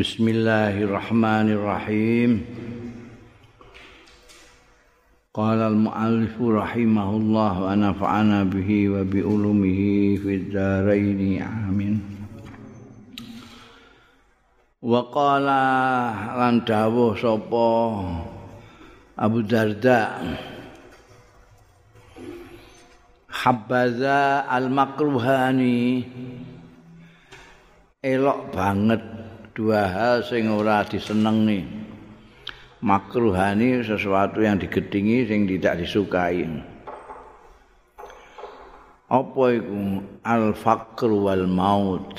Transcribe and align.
Bismillahirrahmanirrahim. 0.00 2.40
Qala 5.28 5.68
al-mu'allif 5.68 6.40
rahimahullah 6.40 7.52
wa 7.60 7.76
nafa'ana 7.76 8.48
bihi 8.48 8.88
wa 8.88 9.04
bi 9.04 9.20
ulumihi 9.20 10.16
fid 10.24 10.56
dharain 10.56 11.20
amin. 11.44 12.00
Wa 14.80 15.04
qala 15.12 15.68
lan 16.32 16.64
dawuh 16.64 17.12
sapa 17.20 18.00
Abu 19.20 19.44
Darda 19.44 20.16
Habbaza 23.28 24.48
al-makruhani 24.48 26.08
elok 28.00 28.56
banget 28.56 29.19
dua 29.60 29.92
hal 29.92 30.24
sing 30.24 30.48
ora 30.48 30.80
disenengi. 30.88 31.68
Makruhani 32.80 33.84
sesuatu 33.84 34.40
yang 34.40 34.56
digedingi 34.56 35.28
sing 35.28 35.44
tidak 35.44 35.84
disukai. 35.84 36.48
Apa 39.12 39.42
iku? 39.52 40.00
Al 40.24 40.56
faqr 40.56 41.12
wal 41.12 41.44
maut. 41.44 42.16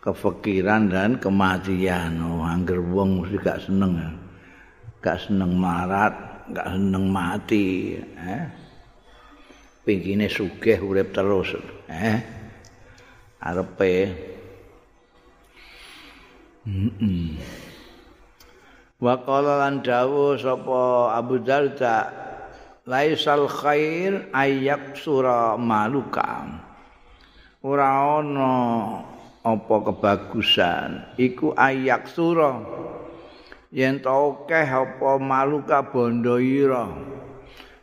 Kefikiran 0.00 0.88
dan 0.88 1.20
kematian. 1.20 2.16
Oh 2.24 2.40
angger 2.40 2.80
wong 2.80 3.20
mesti 3.20 3.36
gak 3.44 3.60
seneng. 3.68 4.00
Gak 5.04 5.20
seneng 5.28 5.52
marat 5.52 6.48
gak 6.48 6.72
seneng 6.72 7.12
mati 7.12 8.00
eh. 8.00 8.44
Pingine 9.84 10.32
sugih 10.32 10.80
urip 10.80 11.12
terus 11.12 11.60
eh. 11.92 12.24
Arepe 13.44 14.32
Wa 18.96 19.20
qala 19.20 19.68
lan 19.68 19.84
dawuh 19.84 20.40
sapa 20.40 21.12
Abu 21.12 21.36
Darda 21.44 22.08
laisal 22.88 23.44
khair 23.52 24.32
ayak 24.32 24.96
sura 24.96 25.60
maluka. 25.60 26.48
Ora 27.60 28.16
ana 28.16 28.56
apa 29.44 29.74
kebagusan 29.92 31.20
iku 31.20 31.52
ayak 31.52 32.08
sura 32.08 32.64
yen 33.68 34.00
ta 34.00 34.16
akeh 34.16 34.64
apa 34.64 35.20
maluka 35.20 35.84
bondo 35.84 36.40
ira 36.40 36.88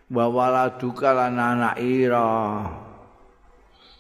wa 0.10 0.26
waladuka 0.26 1.14
lan 1.14 1.38
anak 1.38 1.78
ira. 1.78 2.66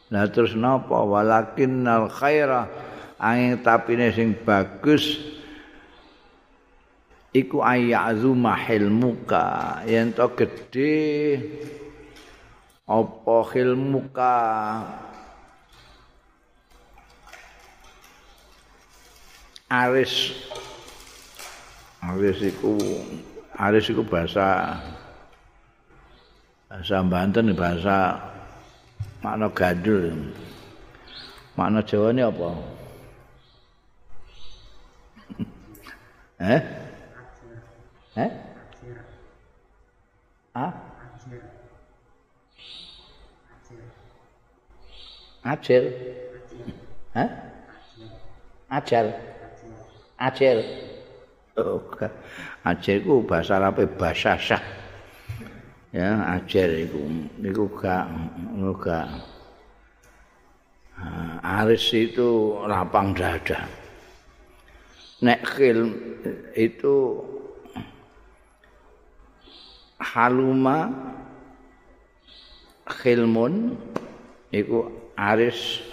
Lah 0.09 0.25
terus 0.33 0.57
napa 0.57 1.05
walakinnal 1.05 2.09
khaira 2.09 2.89
angin 3.22 3.61
tapine 3.61 4.09
sing 4.09 4.33
bagus 4.33 5.22
iku 7.30 7.61
ayazuma 7.61 8.58
hilmuka. 8.58 9.78
Yen 9.86 10.09
to 10.17 10.25
gedhe 10.33 11.38
apa 12.89 13.38
hilmuka? 13.53 14.36
Aris. 19.69 20.33
Aris 22.02 22.41
iku 22.41 22.75
aris 23.56 23.85
iku 23.94 24.02
bahasa 24.02 24.81
bahasa 26.66 26.97
Banten 27.06 27.53
bahasa 27.53 28.17
makna 29.22 29.47
gandul 29.53 30.33
makna 31.53 31.85
Jawa 31.85 32.09
ini 32.09 32.25
apa? 32.25 32.80
Eh? 36.42 36.61
Eh? 38.17 38.31
Ah? 40.58 40.73
Acil. 45.46 45.84
Hah? 47.13 47.30
Ajal. 48.74 49.13
Acil. 50.18 50.57
Oh, 51.59 51.78
acil 52.66 52.97
ku 53.06 53.22
bahasa 53.22 53.62
Arab 53.62 53.84
bahasa 54.00 54.34
syah. 54.40 54.63
Ya, 55.94 56.40
acil 56.40 56.88
iku 56.88 57.01
niku 57.38 57.68
gak 57.75 58.07
gak 58.80 59.07
Aris 61.41 61.85
itu 61.94 62.62
lapang 62.66 63.12
dada. 63.13 63.81
Nek 65.21 65.45
khil 65.45 65.93
itu 66.57 67.21
haluma 70.01 70.89
khilmun 72.89 73.77
iku 74.49 74.89
aris 75.13 75.85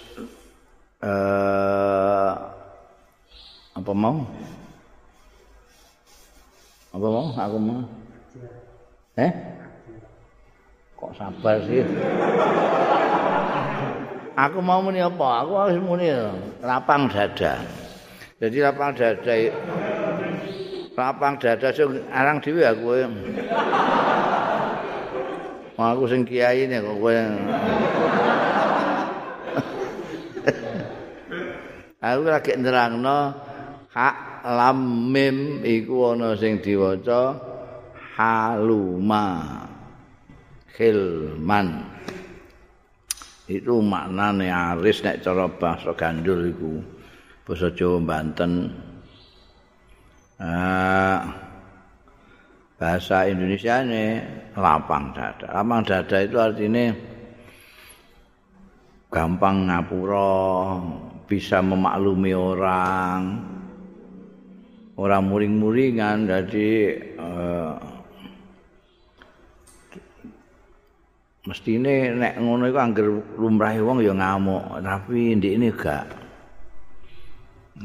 uh, 1.05 2.33
apa 3.77 3.91
mau? 3.93 4.25
Apa 6.89 7.05
mau 7.07 7.27
aku 7.37 7.57
mau? 7.61 7.81
Eh? 9.13 9.31
Kok 10.97 11.13
sabar 11.13 11.61
sih? 11.69 11.85
Aku 14.33 14.57
mau 14.59 14.81
muni 14.81 14.99
apa? 14.99 15.45
Aku 15.45 15.53
harus 15.53 15.77
muni 15.77 16.09
lapang 16.65 17.07
dada 17.13 17.78
Jadi 18.39 18.57
lapang 18.63 18.95
dada 18.95 19.35
lapang 20.95 21.35
dada 21.35 21.67
sing 21.75 22.07
arang 22.07 22.39
dhewe 22.39 22.63
aku. 22.63 22.87
Wong 25.75 25.87
aku 25.95 26.03
sing 26.07 26.23
kiai 26.23 26.63
nek 26.67 26.87
kowe. 26.87 27.15
aku 31.99 32.21
lagi 32.31 32.55
nerangno 32.55 33.35
hak 33.91 34.15
lam 34.47 35.11
mim 35.11 35.59
iku 35.67 36.15
ana 36.15 36.31
sing 36.39 36.63
diwaca 36.63 37.35
haluma 38.15 39.67
khilman 40.79 41.83
itu 43.51 43.83
maknane 43.83 44.47
aris 44.47 45.03
nek 45.03 45.19
cara 45.19 45.51
basa 45.51 45.91
gandul 45.91 46.47
iku 46.47 46.98
basa 47.49 47.73
Jawa 47.73 47.97
Banten. 47.97 48.69
Ah, 50.37 51.33
bahasa 52.77 53.25
Indonesia 53.25 53.81
ini 53.81 54.21
lapang 54.53 55.17
dada. 55.17 55.49
Lapang 55.57 55.81
dada 55.81 56.17
itu 56.21 56.37
artinya 56.37 56.93
gampang 59.09 59.65
ngapura, 59.65 60.77
bisa 61.25 61.65
memaklumi 61.65 62.37
orang, 62.37 63.41
orang 64.93 65.23
muring-muringan. 65.25 66.29
Jadi 66.29 66.69
uh, 67.17 67.73
mesti 71.49 71.81
ini 71.81 72.13
nek 72.13 72.37
ngono 72.37 72.69
itu 72.69 72.77
angger 72.77 73.09
lumrah 73.41 73.73
wong 73.81 74.05
ya 74.05 74.13
ngamuk, 74.13 74.85
tapi 74.85 75.33
ini 75.33 75.73
gak. 75.73 76.18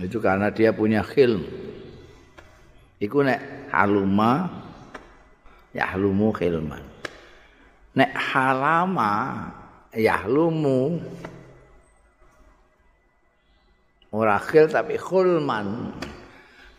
Itu 0.03 0.19
karena 0.19 0.51
dia 0.51 0.75
punya 0.75 1.07
khilm. 1.07 1.47
Iku 2.99 3.23
nek 3.23 3.71
haluma 3.71 4.51
yahlumu 5.71 6.35
khilman. 6.35 6.83
Nek 7.95 8.11
halama 8.11 9.13
yahlumu 9.95 10.99
ora 14.11 14.39
khil 14.43 14.67
tapi 14.67 14.99
khulman. 14.99 15.95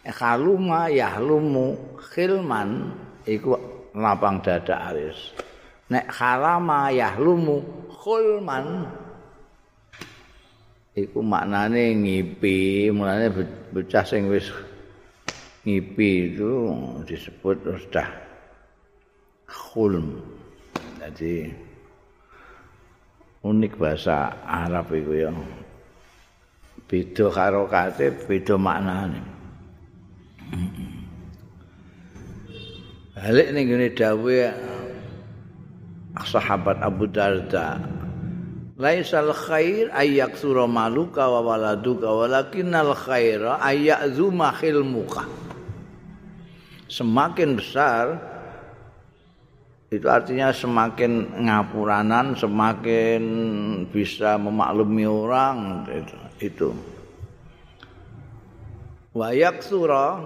Nek 0.03 0.15
haluma 0.19 0.91
yahlumu 0.91 1.75
khilman 2.11 2.91
iku 3.23 3.55
lapang 3.95 4.43
dada 4.43 4.91
aris. 4.91 5.31
Nek 5.87 6.11
halama 6.11 6.91
yahlumu 6.91 7.63
khulman 7.95 8.91
iku 10.95 11.19
maknane 11.19 11.91
ngipi 11.91 12.87
mulane 12.87 13.27
bocah 13.75 14.07
sing 14.07 14.31
wis 14.31 14.47
ngipi 15.67 16.31
itu 16.31 16.71
disebut 17.03 17.59
sudah 17.67 18.07
khulm. 19.51 20.23
Jadi 21.03 21.51
unik 23.43 23.73
bahasa 23.75 24.31
Arab 24.47 24.89
itu 24.95 25.27
ya. 25.27 25.31
Beda 26.87 27.27
karo 27.27 27.67
kate 27.67 28.15
beda 28.25 28.55
maknane. 28.55 29.21
Balik 33.15 33.47
ning 33.51 33.65
ngene 33.67 33.87
dawuh 33.91 34.47
sahabat 36.23 36.79
Abu 36.79 37.11
Darda 37.11 37.83
laisal 38.75 39.31
khair 39.31 39.87
ayak 39.95 40.35
sura 40.35 40.67
maluka 40.67 41.31
wa 41.31 41.39
waladuka 41.39 42.11
walakinnal 42.11 42.91
khaira 42.91 43.55
ayak 43.63 44.11
zuma 44.11 44.51
khilmuka 44.51 45.23
semakin 46.91 47.55
besar 47.55 48.19
itu 49.87 50.07
artinya 50.11 50.51
semakin 50.51 51.39
ngapuranan 51.47 52.35
semakin 52.35 53.23
bisa 53.87 54.35
memaklumi 54.35 55.07
orang 55.07 55.87
itu, 55.87 56.15
itu. 56.43 56.69
wayak 59.15 59.63
sura 59.63 60.19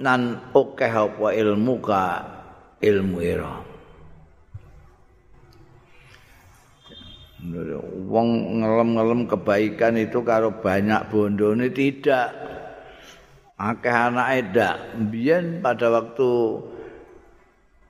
nan 0.00 0.40
oke 0.56 0.88
apa 0.88 1.28
ilmu 1.36 1.76
ka 1.84 2.04
ilmu 2.80 3.18
ira 3.20 3.71
wong 8.06 8.62
ngelem-ngelem 8.62 9.26
kebaikan 9.26 9.98
itu 9.98 10.22
karo 10.22 10.54
banyak 10.62 11.10
bondone 11.10 11.74
tidak. 11.74 12.30
Akeh 13.58 13.94
anak 13.94 14.28
edak 14.42 14.76
biyen 15.10 15.62
pada 15.62 15.86
waktu 15.90 16.30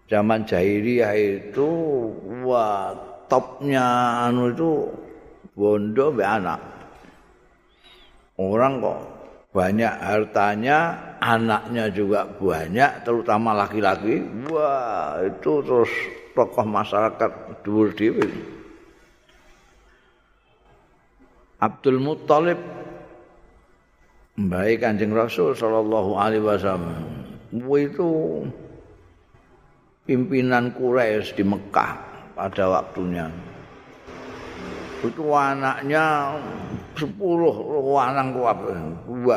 zaman 0.08 0.44
jahiliyah 0.44 1.16
itu 1.16 1.68
wah 2.44 2.92
topnya 3.28 4.20
anu 4.28 4.52
itu 4.52 4.70
bondo 5.56 6.12
be 6.12 6.24
anak. 6.24 6.60
Orang 8.36 8.84
kok 8.84 9.00
banyak 9.52 9.92
hartanya 10.00 10.96
anaknya 11.20 11.88
juga 11.92 12.28
banyak 12.28 13.04
terutama 13.04 13.56
laki-laki. 13.56 14.20
Wah 14.52 15.24
itu 15.24 15.60
terus 15.64 15.92
tokoh 16.36 16.64
masyarakat 16.68 17.60
dhuwur 17.64 17.92
dhewe 17.96 18.28
Abdul 21.62 22.02
Muttalib. 22.02 22.58
Baik 24.34 24.82
Kanjeng 24.82 25.14
Rasul 25.14 25.54
sallallahu 25.54 26.18
alaihi 26.18 26.42
wasallam. 26.42 26.98
Itu 27.54 28.42
pimpinan 30.02 30.74
Quraisy 30.74 31.38
di 31.38 31.44
Mekah 31.46 31.92
pada 32.34 32.64
waktunya. 32.66 33.30
Itu 35.06 35.30
anaknya 35.30 36.34
sepuluh 36.98 37.54
wanang 37.86 38.34
kuat 38.34 38.58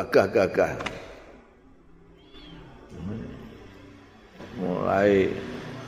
gagah 0.09 0.27
gagah 0.33 0.73
mulai 4.55 5.27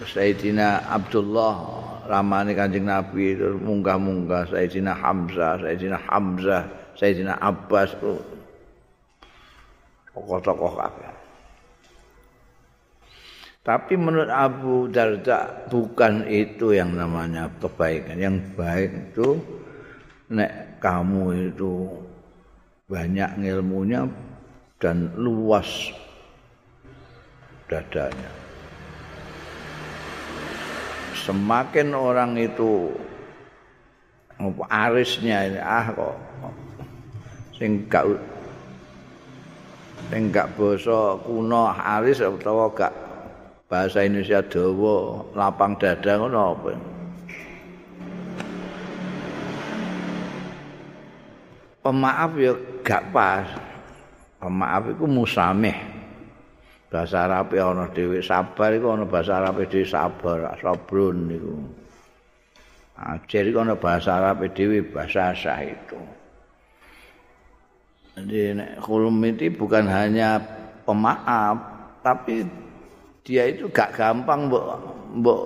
Sayyidina 0.04 0.92
Abdullah 0.92 1.87
ramane 2.08 2.56
Kanjeng 2.56 2.88
Nabi 2.88 3.36
terus 3.36 3.60
munggah-munggah 3.60 4.48
Sayyidina 4.50 4.96
Hamzah, 4.96 5.60
Sayyidina 5.62 6.00
Hamzah, 6.08 6.64
Sayyidina 6.96 7.36
Abbas 7.38 7.94
tokoh-tokoh 10.16 10.74
kabeh. 10.80 11.12
Tapi 13.68 14.00
menurut 14.00 14.32
Abu 14.32 14.88
Darda 14.88 15.68
bukan 15.68 16.24
itu 16.32 16.72
yang 16.72 16.96
namanya 16.96 17.52
kebaikan. 17.60 18.16
Yang 18.16 18.56
baik 18.56 18.92
itu 19.12 19.36
nek 20.32 20.80
kamu 20.80 21.52
itu 21.52 21.92
banyak 22.88 23.44
ilmunya 23.44 24.08
dan 24.80 25.12
luas 25.20 25.92
dadanya. 27.68 28.47
Semakin 31.28 31.92
orang 31.92 32.40
itu 32.40 32.88
arisnya 34.72 35.44
ini 35.44 35.60
ah 35.60 35.92
kok 35.92 36.16
sing 37.52 37.84
gak 37.92 38.08
sing 40.08 40.32
gak 40.32 40.56
basa 40.56 41.20
kuno 41.28 41.68
aris 41.68 42.24
utawa 42.24 42.72
gak 42.72 42.96
bahasa 43.68 44.08
Indonesia 44.08 44.40
dawa 44.40 45.28
lapang 45.36 45.76
dada 45.76 46.16
ngono 46.16 46.40
apa? 46.56 46.72
Pemaaf 51.84 52.32
ya 52.40 52.56
gak 52.88 53.04
pas. 53.12 53.48
Pemaaf 54.40 54.96
itu 54.96 55.04
musameh 55.04 55.97
bahasa 56.88 57.28
Arab 57.28 57.52
ana 57.56 57.92
dhewe. 57.92 58.24
Sabar 58.24 58.72
iku 58.76 58.96
ana 58.96 59.04
bahasa 59.04 59.44
Arab 59.44 59.60
dhewe 59.68 59.84
sabar 59.84 60.56
sabrun 60.60 61.18
niku 61.28 61.56
ajar 62.98 63.44
iku 63.46 63.58
ana 63.62 63.76
bahasa 63.76 64.18
Arab 64.18 64.48
dhewe 64.56 64.82
bahasa 64.88 65.36
sah 65.36 65.62
itu 65.62 66.00
jadi 68.18 68.58
khulum 68.82 69.22
itu 69.30 69.54
bukan 69.54 69.86
hanya 69.86 70.42
pemaaf 70.90 71.62
tapi 72.02 72.42
dia 73.22 73.46
itu 73.46 73.70
gak 73.70 73.94
gampang 73.94 74.50
mbok 74.50 74.66
mbok 75.22 75.42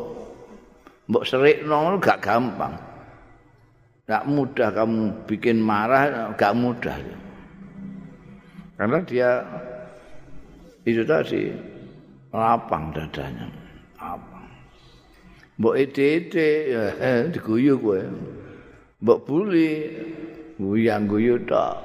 mbok 1.11 1.23
serik 1.27 1.67
gak 1.99 2.23
gampang. 2.23 2.71
Gak 4.07 4.23
mudah 4.27 4.69
kamu 4.71 5.11
bikin 5.27 5.59
marah 5.59 6.31
gak 6.39 6.55
mudah. 6.55 6.95
Karena 8.79 8.97
dia 9.03 9.43
itu 10.87 11.05
tadi. 11.05 11.53
Lapang 12.31 12.95
dadanya. 12.95 13.47
Lapang. 13.99 14.47
Mbok 15.59 15.75
ide-ide 15.77 16.49
eh, 16.97 17.29
diguyu 17.29 17.77
kowe. 17.77 18.01
Mbok 19.03 19.19
buli 19.27 19.69
guyang 20.57 21.05
guyu 21.05 21.37
tok. 21.45 21.75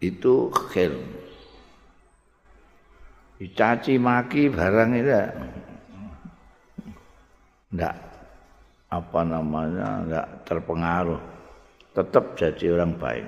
Itu 0.00 0.48
khil. 0.72 0.96
Dicaci 3.36 4.00
maki 4.00 4.48
barang 4.48 4.90
itu. 4.96 5.20
Enggak 7.76 7.96
apa 8.88 9.20
namanya 9.26 9.88
enggak 10.06 10.26
terpengaruh. 10.48 11.22
Tetap 11.92 12.38
jadi 12.38 12.78
orang 12.78 12.94
baik. 12.96 13.26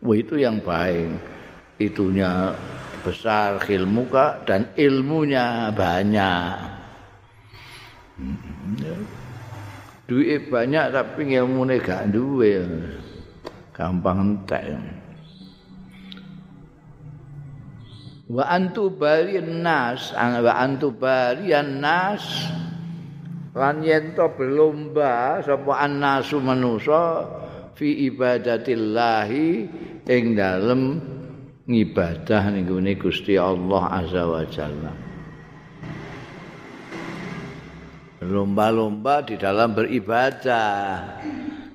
Wah 0.00 0.16
itu 0.16 0.38
yang 0.38 0.62
baik. 0.62 1.18
Itunya 1.78 2.54
besar 3.02 3.62
ilmuka 3.66 4.42
dan 4.44 4.70
ilmunya 4.74 5.70
banyak. 5.74 6.54
Duit 10.08 10.48
banyak 10.48 10.86
tapi 10.90 11.22
ilmunya 11.36 11.78
gak 11.78 12.10
duwe. 12.10 12.64
Gampang 13.74 14.18
entek. 14.42 14.74
Wa 18.28 18.44
antu 18.44 18.92
barian 18.92 19.64
nas, 19.64 20.12
wa 20.12 20.52
antu 20.52 20.92
barian 20.92 21.80
nas 21.80 22.52
lan 23.58 23.82
yen 23.82 24.14
to 24.14 24.30
berlomba 24.38 25.42
sapa 25.42 25.82
annasu 25.82 26.38
manusa 26.38 27.26
fi 27.74 28.06
ibadatillahi 28.06 29.46
ing 30.06 30.24
dalem 30.38 31.02
ngibadah 31.68 32.48
ning 32.48 32.64
Gusti 32.96 33.36
Allah 33.36 33.82
Azza 33.92 34.24
wa 34.24 34.42
Jalla. 34.48 34.92
Lomba-lomba 38.24 39.22
di 39.22 39.36
dalam 39.36 39.76
beribadah. 39.76 41.20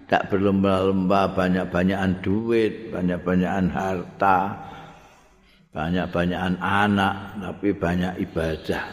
Tak 0.09 0.29
berlomba-lomba 0.29 1.31
banyak-banyakan 1.31 2.19
duit, 2.21 2.91
banyak-banyakan 2.91 3.67
harta, 3.71 4.39
banyak-banyakan 5.73 6.55
anak, 6.59 7.15
tapi 7.39 7.69
banyak 7.73 8.13
ibadah. 8.21 8.83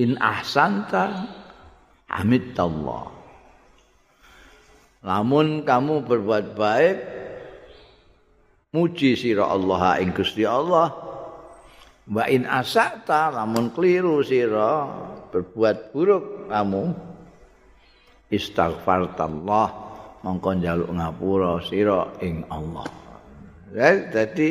In 0.00 0.16
ahsanta 0.16 1.28
hamidallah. 2.08 3.12
Namun 5.04 5.66
kamu 5.66 6.06
berbuat 6.08 6.56
baik, 6.56 6.96
muji 8.72 9.12
sira 9.20 9.52
Allah 9.52 10.00
ing 10.00 10.16
Gusti 10.16 10.48
Allah. 10.48 10.88
Wa 12.08 12.24
in 12.26 12.48
asakta 12.48 13.28
lamun 13.28 13.68
keliru 13.76 14.24
sira 14.24 14.88
berbuat 15.28 15.92
buruk 15.92 16.48
kamu 16.48 16.96
istighfartallah 18.32 19.68
mongko 20.24 20.50
njaluk 20.56 20.88
ngapura 20.88 21.60
sira 21.68 22.16
ing 22.24 22.48
Allah. 22.48 22.88
Jadi 23.76 24.50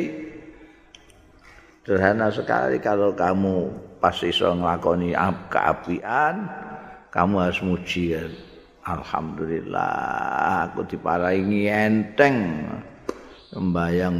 sederhana 1.82 2.30
sekali 2.30 2.78
kalau 2.78 3.10
kamu 3.18 3.74
pas 3.98 4.14
iso 4.22 4.54
nglakoni 4.54 5.18
keapian 5.50 6.46
kamu 7.10 7.34
harus 7.42 7.58
muji 7.62 8.14
Alhamdulillah 8.82 10.66
aku 10.70 10.82
diparingi 10.90 11.70
enteng 11.70 12.38
sembayang 13.52 14.16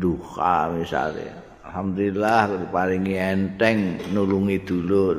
duha 0.00 0.72
misalnya. 0.72 1.36
Alhamdulillah 1.68 2.66
diparingi 2.66 3.14
enteng 3.14 4.00
nulungi 4.10 4.56
dulur. 4.64 5.16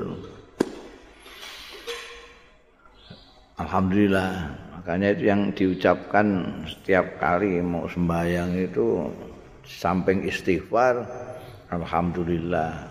Alhamdulillah. 3.61 4.31
Makanya 4.81 5.13
itu 5.13 5.23
yang 5.29 5.41
diucapkan 5.53 6.27
setiap 6.65 7.21
kali 7.21 7.61
mau 7.61 7.85
sembahyang 7.85 8.57
itu 8.57 9.05
samping 9.61 10.25
istighfar 10.25 11.05
alhamdulillah. 11.69 12.89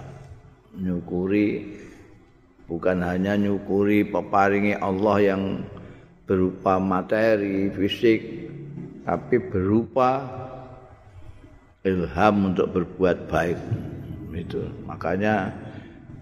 Nyukuri 0.79 1.67
bukan 2.71 3.03
hanya 3.03 3.35
nyukuri 3.35 4.07
peparingi 4.07 4.79
Allah 4.79 5.35
yang 5.35 5.67
berupa 6.31 6.79
materi 6.79 7.67
fisik 7.75 8.47
tapi 9.03 9.43
berupa 9.43 10.40
ilham 11.85 12.55
untuk 12.55 12.73
berbuat 12.73 13.29
baik. 13.29 13.59
Itu. 14.31 14.63
Makanya 14.87 15.53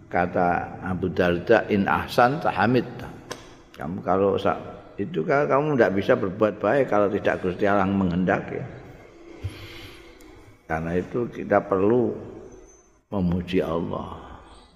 kata 0.08 0.80
Abu 0.82 1.12
Darda 1.12 1.68
in 1.68 1.84
ahsan 1.84 2.40
tahamid 2.40 2.88
kamu 3.78 4.02
kalau 4.02 4.34
itu 4.98 5.22
kan 5.22 5.46
kamu 5.46 5.78
tidak 5.78 5.92
bisa 5.94 6.12
berbuat 6.18 6.58
baik 6.58 6.90
kalau 6.90 7.06
tidak 7.06 7.38
Gusti 7.38 7.62
Allah 7.70 7.86
menghendaki. 7.86 8.58
Karena 10.66 10.98
itu 10.98 11.30
kita 11.30 11.62
perlu 11.62 12.10
memuji 13.08 13.62
Allah 13.62 14.18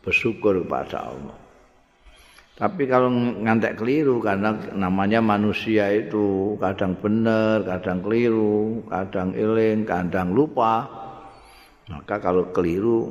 bersyukur 0.06 0.62
kepada 0.62 1.10
Allah 1.10 1.41
Tapi 2.62 2.86
kalau 2.86 3.10
ngantek 3.42 3.74
keliru 3.74 4.22
karena 4.22 4.54
namanya 4.70 5.18
manusia 5.18 5.90
itu 5.90 6.54
kadang 6.62 6.94
benar, 6.94 7.66
kadang 7.66 7.98
keliru, 7.98 8.86
kadang 8.86 9.34
eling, 9.34 9.82
kadang 9.82 10.30
lupa. 10.30 10.86
Maka 11.90 12.22
kalau 12.22 12.54
keliru 12.54 13.10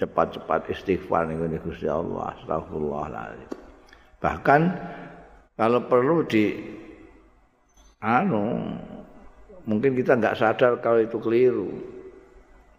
cepat-cepat 0.00 0.72
istighfar 0.72 1.28
nih 1.28 1.60
Gusti 1.60 1.92
Allah, 1.92 2.32
astagfirullahaladzim. 2.40 3.52
Bahkan 4.16 4.60
kalau 5.60 5.84
perlu 5.84 6.24
di 6.24 6.44
anu 8.00 8.64
mungkin 9.68 9.92
kita 9.92 10.16
nggak 10.16 10.40
sadar 10.40 10.80
kalau 10.80 11.04
itu 11.04 11.20
keliru. 11.20 11.68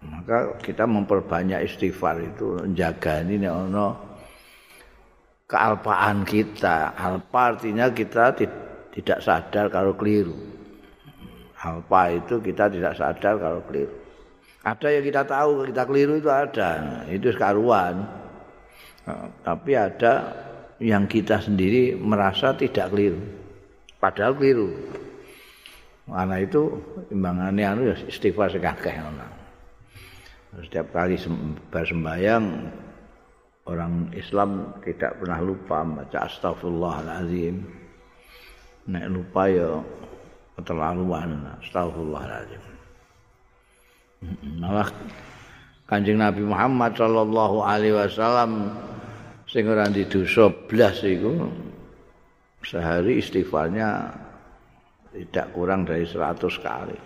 Maka 0.01 0.57
kita 0.65 0.89
memperbanyak 0.89 1.61
istighfar 1.61 2.25
itu 2.25 2.57
menjaga 2.57 3.21
ini 3.21 3.45
ono 3.45 4.10
kealpaan 5.51 6.23
kita. 6.23 6.95
Alpa 6.95 7.51
artinya 7.51 7.91
kita 7.91 8.31
tidak 8.95 9.19
sadar 9.19 9.67
kalau 9.67 9.91
keliru. 9.99 10.33
Alpa 11.59 12.15
itu 12.15 12.39
kita 12.39 12.71
tidak 12.71 12.95
sadar 12.95 13.35
kalau 13.35 13.59
keliru. 13.67 13.91
Ada 14.63 14.87
yang 14.95 15.03
kita 15.03 15.21
tahu 15.27 15.67
kita 15.67 15.83
keliru 15.83 16.13
itu 16.21 16.29
ada, 16.31 17.03
itu 17.11 17.27
sekaruan. 17.35 18.07
Tapi 19.43 19.71
ada 19.75 20.13
yang 20.79 21.09
kita 21.09 21.43
sendiri 21.43 21.99
merasa 21.99 22.55
tidak 22.55 22.93
keliru. 22.93 23.19
Padahal 23.99 24.37
keliru. 24.39 24.71
Karena 26.07 26.37
itu 26.43 26.61
imbangannya 27.13 27.65
anu 27.65 27.81
ya 27.87 27.95
istighfar 28.07 28.51
sekakeh 28.51 28.99
Setiap 30.51 30.91
kali 30.91 31.15
sembahyang 31.71 32.43
orang 33.71 34.11
Islam 34.11 34.75
tidak 34.83 35.23
pernah 35.23 35.39
lupa 35.39 35.81
baca 35.87 36.27
astagfirullahalazim. 36.27 37.55
Nek 38.91 39.05
lupa 39.07 39.47
ya 39.47 39.79
keterlaluan 40.59 41.55
astagfirullahalazim. 41.63 42.63
Malah 44.59 44.91
Kanjeng 45.87 46.19
Nabi 46.19 46.43
Muhammad 46.45 46.95
sallallahu 46.95 47.63
alaihi 47.63 47.95
wasallam 47.95 48.71
sing 49.49 49.67
ora 49.67 49.87
di 49.91 50.07
dosa 50.07 50.47
blas 50.47 51.03
iku 51.03 51.51
sehari 52.63 53.19
istighfarnya 53.19 54.07
tidak 55.11 55.51
kurang 55.51 55.83
dari 55.83 56.07
100 56.07 56.39
kali. 56.63 56.99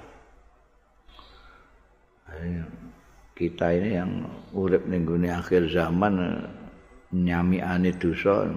Kita 3.36 3.68
ini 3.76 4.00
yang 4.00 4.12
urip 4.56 4.88
ning 4.88 5.04
akhir 5.28 5.68
zaman 5.68 6.40
nyami 7.12 7.60
ane 7.60 7.92
dosa 8.00 8.48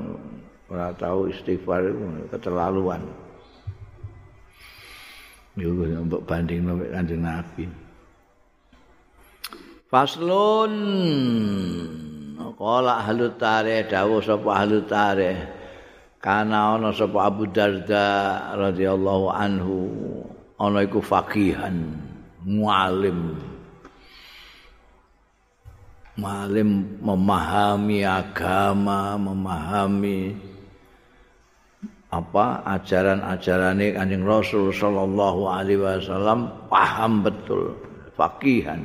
ora 0.71 0.95
tahu 0.95 1.35
istighfar 1.35 1.91
itu 1.91 2.31
keterlaluan. 2.31 3.03
Yo 5.59 5.75
mbok 5.75 6.23
banding 6.23 6.63
nang 6.63 6.79
Kanjeng 6.79 7.27
Nabi. 7.27 7.67
Faslun 9.91 10.75
Kala 12.59 13.07
ahlu 13.07 13.39
tarikh 13.39 13.87
dawuh 13.87 14.19
sapa 14.19 14.51
ahlu 14.51 14.83
tarikh 14.83 15.39
kana 16.19 16.75
ana 16.75 16.91
sapa 16.91 17.31
Abu 17.31 17.47
Darda 17.47 18.07
radhiyallahu 18.59 19.31
anhu 19.31 19.77
ana 20.59 20.83
iku 20.83 20.99
faqihan 20.99 21.95
mualim 22.43 23.39
malim 26.19 26.99
memahami 26.99 28.03
agama, 28.03 29.15
memahami 29.15 30.35
apa 32.11 32.67
ajaran-ajarane 32.75 33.95
Kanjeng 33.95 34.27
Rasul 34.27 34.75
sallallahu 34.75 35.47
alaihi 35.47 35.79
wasallam 35.79 36.51
paham 36.67 37.23
betul 37.23 37.79
fakihan. 38.19 38.83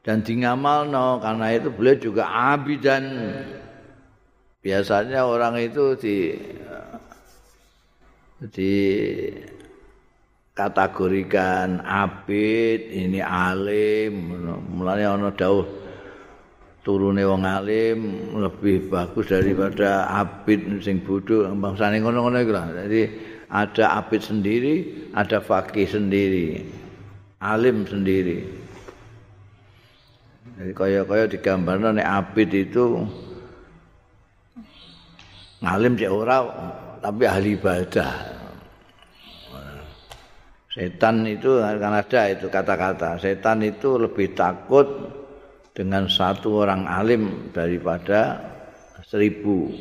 Dan 0.00 0.22
dingamalno 0.22 1.18
karena 1.18 1.46
itu 1.52 1.68
beliau 1.68 1.98
juga 1.98 2.24
abidan. 2.30 3.04
Biasanya 4.62 5.26
orang 5.26 5.58
itu 5.58 5.98
di 5.98 6.16
di 8.54 8.74
kategorikan 10.56 11.84
abid 11.84 12.88
ini 12.88 13.20
alim 13.20 14.32
mulane 14.72 15.04
ana 15.04 15.28
dawuh 15.28 15.68
turune 16.80 17.20
wong 17.28 17.44
alim 17.44 17.98
lebih 18.40 18.88
bagus 18.88 19.28
daripada 19.28 20.08
abid 20.08 20.80
sing 20.80 21.04
bodho. 21.04 21.44
Bangsane 21.52 22.00
ngono-ngono 22.00 22.40
iku 22.40 22.56
jadi 22.56 23.02
ada 23.52 24.00
abid 24.00 24.24
sendiri 24.24 24.74
ada 25.12 25.44
fakih 25.44 25.84
sendiri 25.84 26.64
alim 27.44 27.84
sendiri. 27.84 28.64
Jadi 30.56 30.72
kaya-kaya 30.72 31.28
digambarno 31.28 31.92
nek 31.92 32.08
abid 32.08 32.48
itu 32.56 33.04
ngalim 35.60 36.00
cek 36.00 36.08
ora 36.08 36.48
tapi 37.04 37.28
ahli 37.28 37.60
ibadah 37.60 38.35
Setan 40.76 41.24
itu 41.24 41.56
akan 41.56 42.04
ada 42.04 42.28
itu 42.28 42.52
kata-kata. 42.52 43.16
Setan 43.16 43.64
itu 43.64 43.96
lebih 43.96 44.36
takut 44.36 44.84
dengan 45.72 46.04
satu 46.04 46.68
orang 46.68 46.84
alim 46.84 47.48
daripada 47.48 48.36
seribu 49.08 49.72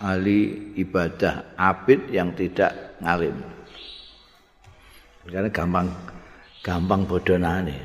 ahli 0.00 0.72
ibadah 0.80 1.52
abid 1.52 2.08
yang 2.08 2.32
tidak 2.32 2.96
ngalim. 3.04 3.36
Karena 5.28 5.52
gampang 5.52 5.88
gampang 6.64 7.04
bodonane. 7.04 7.76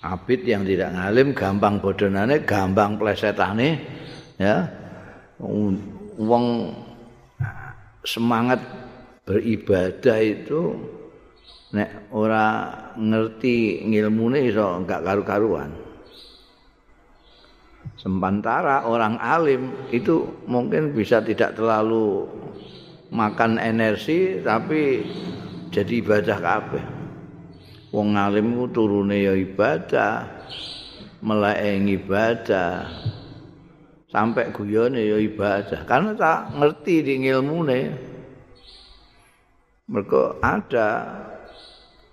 Abid 0.00 0.48
yang 0.48 0.64
tidak 0.64 0.96
ngalim 0.96 1.36
gampang 1.36 1.76
bodonane, 1.76 2.40
gampang 2.48 2.96
plesetane 2.96 3.84
ya. 4.40 4.64
Wong 6.16 6.72
semangat 8.00 8.64
beribadah 9.30 10.18
itu 10.18 10.74
nek 11.70 12.10
ora 12.10 12.66
ngerti 12.98 13.86
ngilmune 13.86 14.50
iso 14.50 14.74
enggak 14.74 15.06
karu-karuan. 15.06 15.70
Sementara 17.94 18.90
orang 18.90 19.22
alim 19.22 19.70
itu 19.94 20.26
mungkin 20.50 20.90
bisa 20.90 21.22
tidak 21.22 21.54
terlalu 21.54 22.26
makan 23.14 23.62
energi 23.62 24.42
tapi 24.42 25.06
jadi 25.70 26.02
ibadah 26.02 26.38
kabeh. 26.42 26.84
Wong 27.94 28.18
alim 28.18 28.58
ku 28.58 28.66
turune 28.74 29.14
ya 29.14 29.34
ibadah, 29.38 30.26
melek 31.22 31.86
ibadah. 32.02 32.90
Sampai 34.10 34.50
guyone 34.50 35.06
ya 35.06 35.22
ibadah 35.22 35.86
karena 35.86 36.18
tak 36.18 36.50
ngerti 36.58 36.94
di 37.06 37.14
ngilmune. 37.22 38.09
Mereka 39.90 40.38
ada 40.38 40.88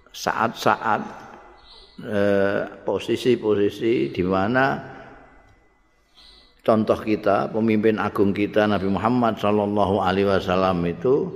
saat-saat 0.09 1.01
eh, 2.01 2.61
posisi-posisi 2.81 4.09
di 4.09 4.23
mana 4.25 4.81
contoh 6.65 6.97
kita 6.97 7.53
pemimpin 7.53 8.01
agung 8.01 8.33
kita 8.33 8.65
Nabi 8.65 8.89
Muhammad 8.89 9.37
Shallallahu 9.37 10.01
Alaihi 10.01 10.25
Wasallam 10.25 10.81
itu 10.89 11.29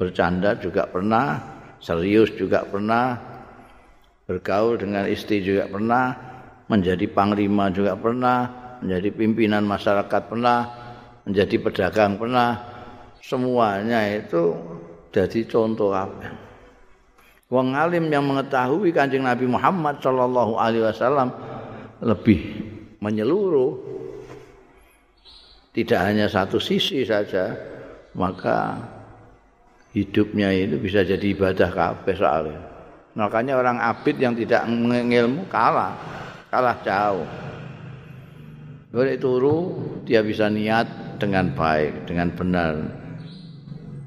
bercanda 0.00 0.56
juga 0.56 0.88
pernah 0.88 1.38
serius 1.76 2.32
juga 2.40 2.64
pernah 2.64 3.20
bergaul 4.24 4.80
dengan 4.80 5.04
istri 5.04 5.44
juga 5.44 5.68
pernah 5.68 6.16
menjadi 6.72 7.04
panglima 7.12 7.68
juga 7.68 7.92
pernah 8.00 8.38
menjadi 8.80 9.08
pimpinan 9.12 9.68
masyarakat 9.68 10.22
pernah 10.24 10.82
menjadi 11.26 11.56
pedagang 11.62 12.18
pernah. 12.18 12.58
Semuanya 13.22 14.02
itu 14.18 14.58
jadi 15.12 15.44
contoh 15.44 15.92
apa? 15.92 16.32
Wong 17.52 17.76
alim 17.76 18.08
yang 18.08 18.24
mengetahui 18.24 18.96
Kanjeng 18.96 19.28
Nabi 19.28 19.44
Muhammad 19.44 20.00
sallallahu 20.00 20.56
alaihi 20.56 20.88
wasallam 20.88 21.28
lebih 22.00 22.40
menyeluruh 23.04 23.76
tidak 25.76 26.00
hanya 26.00 26.32
satu 26.32 26.56
sisi 26.56 27.04
saja 27.04 27.52
maka 28.16 28.80
hidupnya 29.92 30.48
itu 30.48 30.80
bisa 30.80 31.04
jadi 31.04 31.36
ibadah 31.36 31.68
kabeh 31.68 32.16
soalnya. 32.16 32.60
Makanya 33.12 33.60
orang 33.60 33.76
abid 33.84 34.16
yang 34.16 34.32
tidak 34.32 34.64
mengilmu 34.64 35.44
kalah 35.52 35.92
kalah 36.48 36.80
jauh. 36.80 37.28
Boleh 38.88 39.20
turu 39.20 39.76
dia 40.08 40.24
bisa 40.24 40.48
niat 40.48 41.20
dengan 41.20 41.52
baik 41.52 42.08
dengan 42.08 42.32
benar 42.32 43.01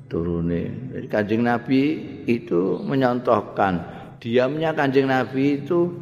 turune. 0.10 0.92
Jadi 0.94 1.08
Kanjeng 1.10 1.44
Nabi 1.46 1.82
itu 2.30 2.82
menyontohkan 2.82 3.82
diamnya 4.22 4.74
Kanjeng 4.74 5.10
Nabi 5.10 5.62
itu 5.62 5.94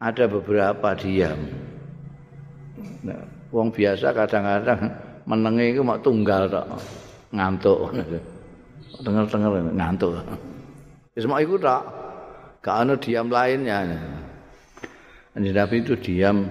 ada 0.00 0.24
beberapa 0.30 0.96
diam. 0.96 1.38
Nah, 3.04 3.20
wong 3.52 3.68
biasa 3.72 4.12
kadang-kadang 4.16 4.88
menengi 5.28 5.76
itu 5.76 5.82
mau 5.84 6.00
tunggal 6.00 6.48
tok 6.48 6.66
ngantuk. 7.34 7.92
Dengar-dengar 9.00 9.50
ngantuk. 9.72 10.12
Wis 11.14 11.26
mau 11.26 11.40
iku 11.40 11.60
tok. 11.60 11.82
Gak 12.60 12.76
ada 12.84 12.94
diam 13.00 13.32
lainnya. 13.32 13.96
Kanjeng 15.32 15.56
Nabi 15.56 15.76
itu 15.80 15.94
diam 15.96 16.48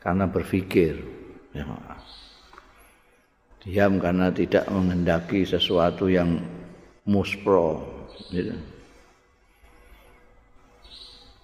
karena 0.00 0.24
berpikir. 0.30 0.96
Ya, 1.56 1.64
diam 3.66 3.98
karena 3.98 4.30
tidak 4.30 4.62
mengendaki 4.70 5.42
sesuatu 5.42 6.06
yang 6.06 6.38
muspro 7.02 7.82
gitu. 8.30 8.54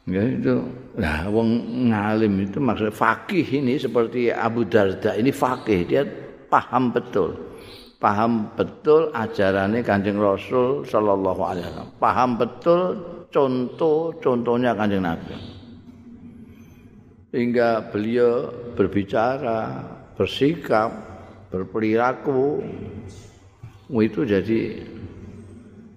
Ya 0.07 0.23
itu 0.27 0.67
nah 0.99 1.27
wong 1.31 1.63
ngalim 1.91 2.47
itu 2.47 2.59
maksud 2.59 2.91
fakih 2.95 3.47
ini 3.63 3.79
seperti 3.79 4.31
Abu 4.31 4.67
Darda 4.67 5.15
ini 5.19 5.35
fakih 5.35 5.83
dia 5.83 6.03
paham 6.47 6.95
betul. 6.95 7.39
Paham 8.03 8.51
betul 8.59 9.15
ajarannya 9.15 9.83
Kanjeng 9.87 10.19
Rasul 10.19 10.83
sallallahu 10.83 11.43
alaihi 11.43 11.71
wasallam. 11.71 11.91
Paham 12.03 12.31
betul 12.35 12.83
contoh-contohnya 13.31 14.75
Kanjeng 14.75 15.07
Nabi. 15.07 15.39
Hingga 17.31 17.95
beliau 17.95 18.51
berbicara 18.75 19.87
bersikap 20.19 21.12
berperilaku 21.53 22.65
itu 23.93 24.25
jadi 24.25 24.61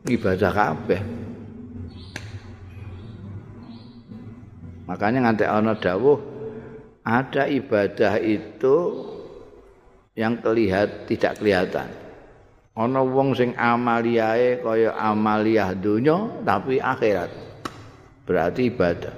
ibadah 0.03 0.51
kabeh. 0.51 1.01
Makanya 4.85 5.19
nganti 5.25 5.45
ana 5.47 5.73
dawuh 5.79 6.19
ada 7.07 7.47
ibadah 7.47 8.19
itu 8.19 8.75
yang 10.19 10.43
terlihat 10.43 11.07
tidak 11.07 11.39
kelihatan. 11.39 11.87
Ana 12.75 12.99
wong 12.99 13.31
sing 13.31 13.55
amaliae 13.55 14.59
kaya 14.59 14.91
amaliah 14.99 15.71
donya 15.71 16.43
tapi 16.43 16.83
akhirat. 16.83 17.31
Berarti 18.27 18.67
ibadah. 18.67 19.15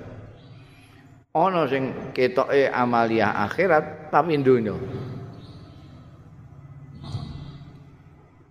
Ana 1.33 1.65
sing 1.65 2.13
ketoke 2.13 2.69
amaliah 2.69 3.33
akhirat 3.49 4.13
tapi 4.13 4.37
donya 4.37 4.77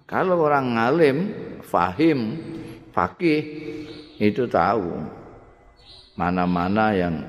Kalau 0.07 0.39
orang 0.47 0.79
ngalim, 0.79 1.19
fahim, 1.67 2.39
fakih 2.95 3.43
itu 4.23 4.47
tahu 4.47 5.03
mana-mana 6.15 6.95
yang 6.95 7.27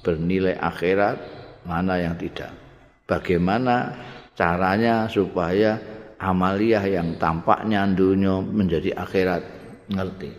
bernilai 0.00 0.56
akhirat, 0.56 1.20
mana 1.68 2.00
yang 2.00 2.16
tidak. 2.16 2.56
Bagaimana 3.04 4.00
caranya 4.32 5.04
supaya 5.12 5.76
amaliyah 6.16 6.84
yang 6.88 7.20
tampaknya 7.20 7.84
dunia 7.92 8.40
menjadi 8.40 8.96
akhirat 8.96 9.44
ngerti. 9.92 10.32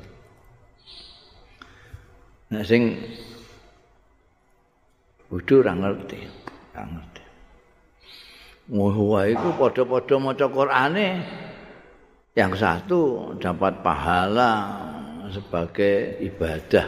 Nah 2.51 2.65
sing 2.65 2.97
kudu 5.29 5.61
ora 5.61 5.77
ngerti, 5.77 6.19
ora 6.73 6.83
ngerti. 6.89 7.23
Wah, 8.71 9.27
iku 9.27 9.49
padha-padha 9.59 10.15
maca 10.15 10.47
Qur'ane 10.47 11.07
yang 12.31 12.55
satu 12.55 13.35
dapat 13.35 13.83
pahala 13.83 14.51
sebagai 15.27 16.19
ibadah. 16.23 16.87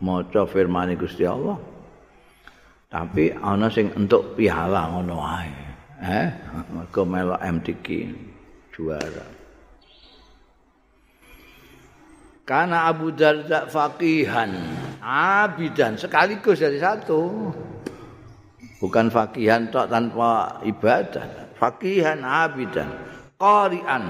Maca 0.00 0.48
firman 0.48 0.96
Gusti 0.96 1.24
Allah. 1.28 1.60
Tapi 2.90 3.30
ana 3.36 3.68
sing 3.70 3.92
entuk 3.94 4.34
piala 4.34 4.90
ngono 4.90 5.16
wae. 5.20 5.52
Eh 6.00 6.28
mergo 6.72 7.04
melok 7.04 7.40
MTQ 7.40 7.86
juara. 8.72 9.26
Karena 12.48 12.90
Abu 12.90 13.14
Darda 13.14 13.70
faqihan 13.70 14.50
abidan 15.04 15.94
sekaligus 15.94 16.58
dari 16.58 16.80
satu. 16.82 17.52
Bukan 18.80 19.06
faqihan 19.12 19.68
tok 19.68 19.86
tanpa 19.86 20.58
ibadah. 20.64 21.54
Faqihan 21.54 22.24
abidan 22.24 22.88
qari'an 23.36 24.04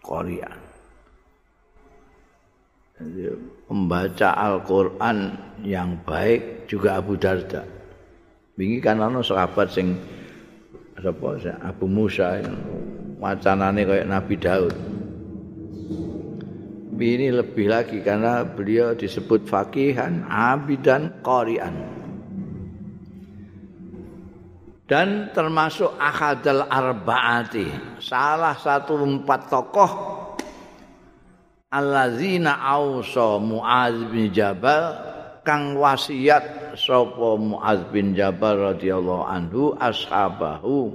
Korea. 0.00 0.50
Membaca 3.70 4.28
Al-Quran 4.36 5.32
yang 5.64 6.04
baik 6.04 6.68
juga 6.68 7.00
Abu 7.00 7.16
Darda. 7.16 7.64
Ini 8.60 8.76
kan 8.84 9.00
ada 9.00 9.24
sahabat 9.24 9.72
sing 9.72 9.96
apa, 11.00 11.40
Abu 11.64 11.88
Musa 11.88 12.44
yang 12.44 12.56
wacanane 13.16 13.88
kayak 13.88 14.04
Nabi 14.04 14.36
Daud. 14.36 14.76
Ini 17.00 17.32
lebih 17.32 17.72
lagi 17.72 18.04
karena 18.04 18.44
beliau 18.44 18.92
disebut 18.92 19.48
fakihan, 19.48 20.20
abidan, 20.28 21.24
qarian. 21.24 21.99
Dan 24.90 25.30
termasuk 25.30 25.94
akadal 26.02 26.66
arbaati 26.66 27.70
salah 28.02 28.58
satu 28.58 28.98
empat 28.98 29.46
tokoh 29.46 29.90
allazina 31.70 32.58
ausa 32.58 33.38
muaz 33.38 33.94
bin 34.10 34.34
jabal 34.34 34.98
kang 35.46 35.78
wasiat 35.78 36.74
sapa 36.74 37.38
muaz 37.38 37.80
bin 37.94 38.12
jabal 38.18 38.74
radhiyallahu 38.74 39.24
anhu 39.24 39.74
ashabahu. 39.78 40.92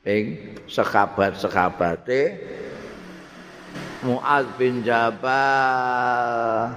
Ing 0.00 0.56
sekabat-sekabate 0.64 2.40
muaz 4.00 4.48
bin 4.56 4.80
jabal 4.80 6.72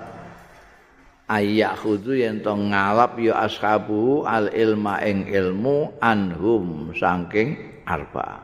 ayak 1.28 1.80
khudu 1.80 2.20
yang 2.20 2.44
to 2.44 2.52
ngalap 2.52 3.16
ya 3.20 3.48
ashabu 3.48 4.28
al 4.28 4.52
ilma 4.52 5.00
ing 5.04 5.28
ilmu 5.28 5.96
anhum 6.04 6.92
saking 6.96 7.82
arba. 7.88 8.44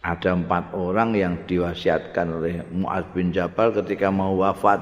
Ada 0.00 0.32
empat 0.32 0.72
orang 0.72 1.12
yang 1.12 1.44
diwasiatkan 1.44 2.40
oleh 2.40 2.64
Mu'ad 2.72 3.12
bin 3.12 3.36
Jabal 3.36 3.68
ketika 3.76 4.08
mau 4.08 4.32
wafat. 4.32 4.80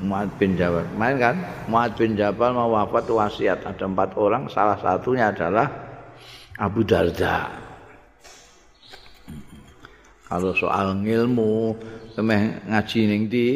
Mu'ad 0.00 0.32
bin 0.40 0.56
Jabal 0.56 0.88
main 0.96 1.20
kan? 1.20 1.36
Mu'ad 1.68 1.92
bin 1.92 2.16
Jabal 2.16 2.56
mau 2.56 2.72
wafat 2.72 3.04
wasiat. 3.12 3.60
Ada 3.60 3.84
empat 3.84 4.16
orang 4.16 4.48
salah 4.48 4.80
satunya 4.80 5.28
adalah 5.28 5.68
Abu 6.56 6.80
Darda. 6.80 7.60
Kalau 10.24 10.56
soal 10.56 11.04
ilmu 11.04 11.76
kemeh 12.16 12.64
ngaji 12.64 13.00
ning 13.04 13.22
di 13.28 13.46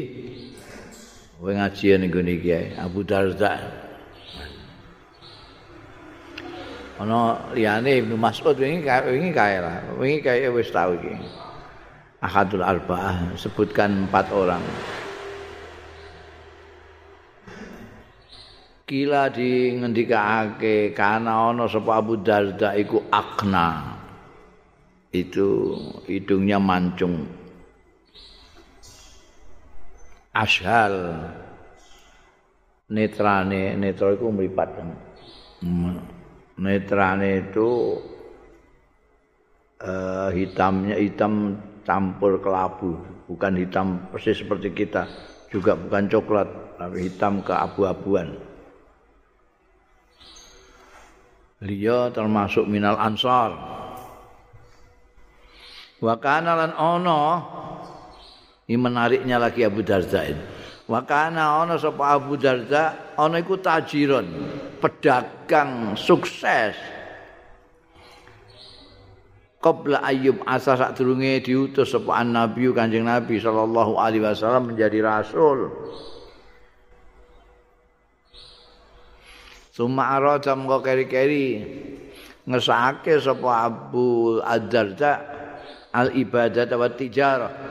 Kowe 1.38 1.55
ngaji 1.55 2.03
ning 2.03 2.11
gone 2.11 2.35
iki 2.35 2.51
Abu 2.74 3.07
Darda. 3.07 3.62
Ana 6.98 7.55
liyane 7.55 8.03
Ibnu 8.03 8.18
Mas'ud 8.18 8.59
wingi 8.59 8.83
wingi 8.83 9.31
kae 9.31 9.62
lah. 9.62 9.87
Wingi 9.94 10.18
kae 10.18 10.51
wis 10.51 10.66
tau 10.74 10.98
iki. 10.98 11.14
Ahadul 12.18 12.66
Arba'ah 12.66 13.38
sebutkan 13.38 14.11
empat 14.11 14.35
orang. 14.35 14.59
Kila 18.83 19.31
di 19.31 19.79
ngendikake 19.79 20.90
kana 20.90 21.55
ana 21.55 21.70
sapa 21.70 22.03
Abu 22.03 22.18
Darda 22.18 22.74
iku 22.74 23.07
akna. 23.14 23.94
Itu 25.14 25.79
hidungnya 26.11 26.59
mancung. 26.59 27.38
Ashal 30.32 30.94
netrane 32.88 33.76
netra 33.76 34.16
iku 34.16 34.32
mripat 34.32 34.70
netrane 36.58 37.48
itu 37.48 37.98
uh, 39.82 40.28
hitamnya 40.34 40.98
hitam 40.98 41.58
campur 41.86 42.36
kelabu, 42.42 43.00
bukan 43.30 43.56
hitam 43.56 43.86
persis 44.12 44.42
seperti 44.42 44.74
kita, 44.74 45.08
juga 45.48 45.72
bukan 45.78 46.04
coklat, 46.10 46.48
tapi 46.76 47.08
hitam 47.08 47.40
keabu-abuan. 47.40 48.36
Dia 51.58 52.12
termasuk 52.14 52.68
minal 52.70 52.94
ansar. 53.00 53.50
Wa 55.98 56.14
kana 56.22 56.54
lan 56.54 56.72
ono 56.78 57.22
ini 58.68 58.76
menariknya 58.76 59.40
lagi 59.40 59.64
Abu 59.64 59.81
Darda 59.81 60.28
ini. 60.28 60.44
Wa 60.85 61.00
kana 61.09 61.64
ono 61.64 61.81
sapa 61.81 62.20
Abu 62.20 62.37
Darda 62.37 63.16
ono 63.16 63.40
iku 63.40 63.57
tajiron, 63.57 64.28
pedagang 64.76 65.96
sukses. 65.96 66.76
Qabla 69.59 70.04
Ayyub 70.04 70.44
asa 70.44 70.76
sak 70.76 71.00
durunge 71.00 71.40
diutus 71.40 71.96
sapa 71.96 72.20
Nabi 72.20 72.68
Kanjeng 72.76 73.09
Nabi 73.09 73.40
sallallahu 73.40 73.96
alaihi 73.96 74.22
wasallam 74.22 74.76
menjadi 74.76 75.00
rasul. 75.00 75.72
Suma 79.72 80.12
arada 80.12 80.52
mengko 80.52 80.85
keri-keri 80.85 81.64
ngesake 82.44 83.16
sapa 83.16 83.64
Abu 83.64 84.38
Ad-Darda 84.44 85.12
al 85.96 86.12
ibadah 86.12 86.68
wa 86.76 86.88
tijarah 86.92 87.67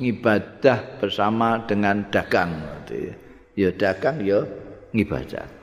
ibadah 0.00 1.00
bersama 1.00 1.64
dengan 1.64 2.04
dagang 2.12 2.52
ya 3.56 3.72
dagang 3.72 4.20
ya 4.20 4.44
ngibadah 4.92 5.56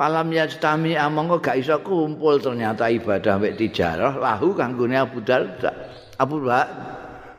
Palam 0.00 0.32
yajtami 0.32 0.96
amangka 0.96 1.52
gak 1.52 1.56
iso 1.60 1.76
kumpul 1.84 2.40
ternyata 2.40 2.88
ibadah 2.88 3.36
mek 3.36 3.60
tijarah 3.60 4.16
lahu 4.16 4.56
kanggone 4.56 4.96
Abu 4.96 5.20
Darda. 5.20 5.76
Abu 6.16 6.40
Darda 6.40 6.72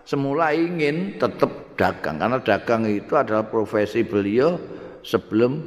semula 0.06 0.54
ingin 0.54 1.18
tetap 1.18 1.50
dagang 1.74 2.22
karena 2.22 2.38
dagang 2.38 2.86
itu 2.86 3.18
adalah 3.18 3.50
profesi 3.50 4.06
beliau 4.06 4.62
sebelum 5.02 5.58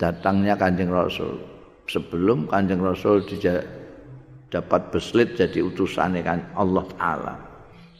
datangnya 0.00 0.56
Kanjeng 0.56 0.88
Rasul. 0.88 1.44
Sebelum 1.84 2.48
Kanjeng 2.48 2.80
Rasul 2.80 3.20
dapat 4.48 4.82
beslit 4.88 5.36
jadi 5.36 5.60
utusan 5.60 6.16
kan 6.24 6.40
Allah 6.56 6.88
Taala. 6.96 7.49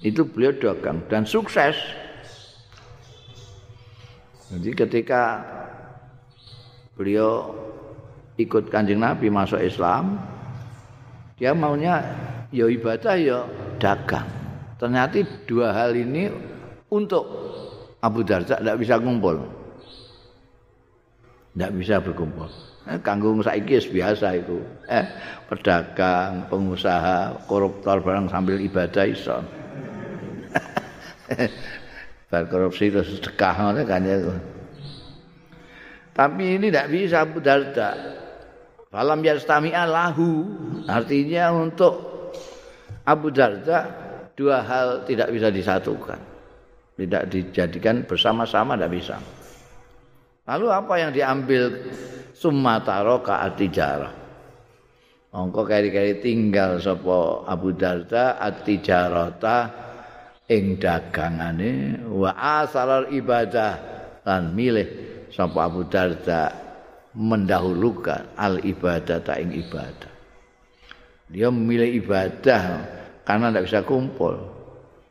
Itu 0.00 0.24
beliau 0.24 0.56
dagang 0.56 1.04
dan 1.12 1.28
sukses. 1.28 1.76
Jadi 4.50 4.72
ketika 4.72 5.44
beliau 6.96 7.52
ikut 8.40 8.72
kanjeng 8.72 8.98
Nabi 8.98 9.28
masuk 9.28 9.60
Islam, 9.60 10.16
dia 11.36 11.52
maunya 11.52 12.00
ya 12.48 12.64
ibadah 12.66 13.14
ya 13.20 13.44
dagang. 13.76 14.26
Ternyata 14.80 15.20
dua 15.44 15.76
hal 15.76 15.92
ini 15.92 16.32
untuk 16.88 17.28
Abu 18.00 18.24
Darda 18.24 18.56
tidak 18.56 18.80
bisa 18.80 18.96
kumpul. 18.96 19.36
Tidak 21.52 21.72
bisa 21.76 22.00
berkumpul. 22.00 22.48
Eh, 22.88 22.96
kanggo 23.04 23.36
saiki 23.44 23.76
biasa 23.92 24.40
itu. 24.40 24.56
Eh, 24.88 25.04
pedagang, 25.52 26.48
pengusaha, 26.48 27.44
koruptor 27.44 28.00
barang 28.00 28.32
sambil 28.32 28.56
ibadah 28.56 29.04
iso. 29.04 29.59
Bar 32.30 32.44
korupsi 32.46 32.90
terus 32.90 33.18
sedekah 33.18 33.74
kan 33.86 34.02
ya. 34.06 34.16
Tapi 36.14 36.58
ini 36.58 36.70
tidak 36.70 36.88
bisa 36.90 37.26
Abu 37.26 37.38
Darda. 37.42 37.90
Falam 38.90 39.22
yastami'a 39.22 39.86
lahu. 39.86 40.46
Artinya 40.86 41.54
untuk 41.54 41.94
Abu 43.06 43.30
Darda 43.34 43.90
dua 44.34 44.62
hal 44.62 45.06
tidak 45.06 45.30
bisa 45.34 45.48
disatukan. 45.50 46.20
Tidak 46.98 47.22
dijadikan 47.32 48.04
bersama-sama 48.04 48.76
tidak 48.76 48.92
bisa. 48.92 49.16
Lalu 50.46 50.66
apa 50.70 50.94
yang 50.98 51.10
diambil 51.14 51.62
summa 52.34 52.82
taraka 52.82 53.44
atijarah 53.46 54.20
Mongko 55.30 55.62
kari-kari 55.62 56.18
tinggal 56.18 56.82
sapa 56.82 57.46
Abu 57.46 57.70
Darda 57.70 58.34
atijarata 58.42 59.70
ing 60.50 60.82
dagangane 60.82 62.02
wa 62.10 62.34
asalar 62.34 63.14
ibadah 63.14 63.72
lan 64.26 64.50
milih 64.50 64.88
sapa 65.30 65.70
Abu 65.70 65.86
Darda 65.86 66.50
mendahulukan 67.14 68.34
al 68.34 68.58
ibadah 68.66 69.22
ta 69.22 69.38
ing 69.38 69.54
ibadah. 69.54 70.10
Dia 71.30 71.46
memilih 71.46 72.02
ibadah 72.02 72.62
karena 73.22 73.54
tidak 73.54 73.64
bisa 73.70 73.80
kumpul. 73.86 74.34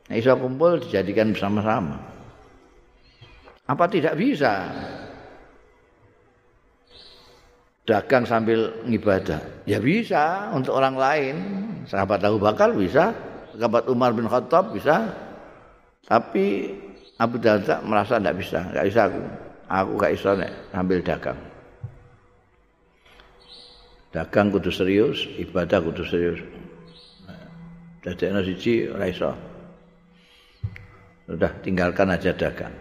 Nah, 0.06 0.14
bisa 0.20 0.36
kumpul 0.36 0.84
dijadikan 0.84 1.32
bersama-sama. 1.32 1.96
Apa 3.64 3.88
tidak 3.88 4.20
bisa? 4.20 4.68
dagang 7.90 8.22
sambil 8.22 8.86
ngibadah. 8.86 9.66
Ya 9.66 9.82
bisa 9.82 10.54
untuk 10.54 10.78
orang 10.78 10.94
lain. 10.94 11.36
Sahabat 11.90 12.22
Abu 12.22 12.38
Bakar 12.38 12.70
bisa, 12.70 13.10
sahabat 13.58 13.90
Umar 13.90 14.14
bin 14.14 14.30
Khattab 14.30 14.70
bisa. 14.70 15.10
Tapi 16.10 16.74
Abu 17.22 17.38
Darda 17.38 17.78
merasa 17.86 18.18
tidak 18.18 18.42
bisa, 18.42 18.66
nggak 18.74 18.86
bisa 18.90 19.00
aku. 19.06 19.22
Aku 19.70 19.90
nggak 19.94 20.12
bisa 20.18 20.34
nek 20.34 20.52
sambil 20.74 20.98
dagang. 21.06 21.38
Dagang 24.10 24.50
kudu 24.50 24.74
serius, 24.74 25.22
ibadah 25.38 25.78
kudu 25.78 26.02
serius. 26.02 26.42
Dadekno 28.02 28.42
siji 28.42 28.90
ora 28.90 29.06
iso. 29.06 29.30
Sudah 31.30 31.52
tinggalkan 31.62 32.10
aja 32.10 32.34
dagang. 32.34 32.74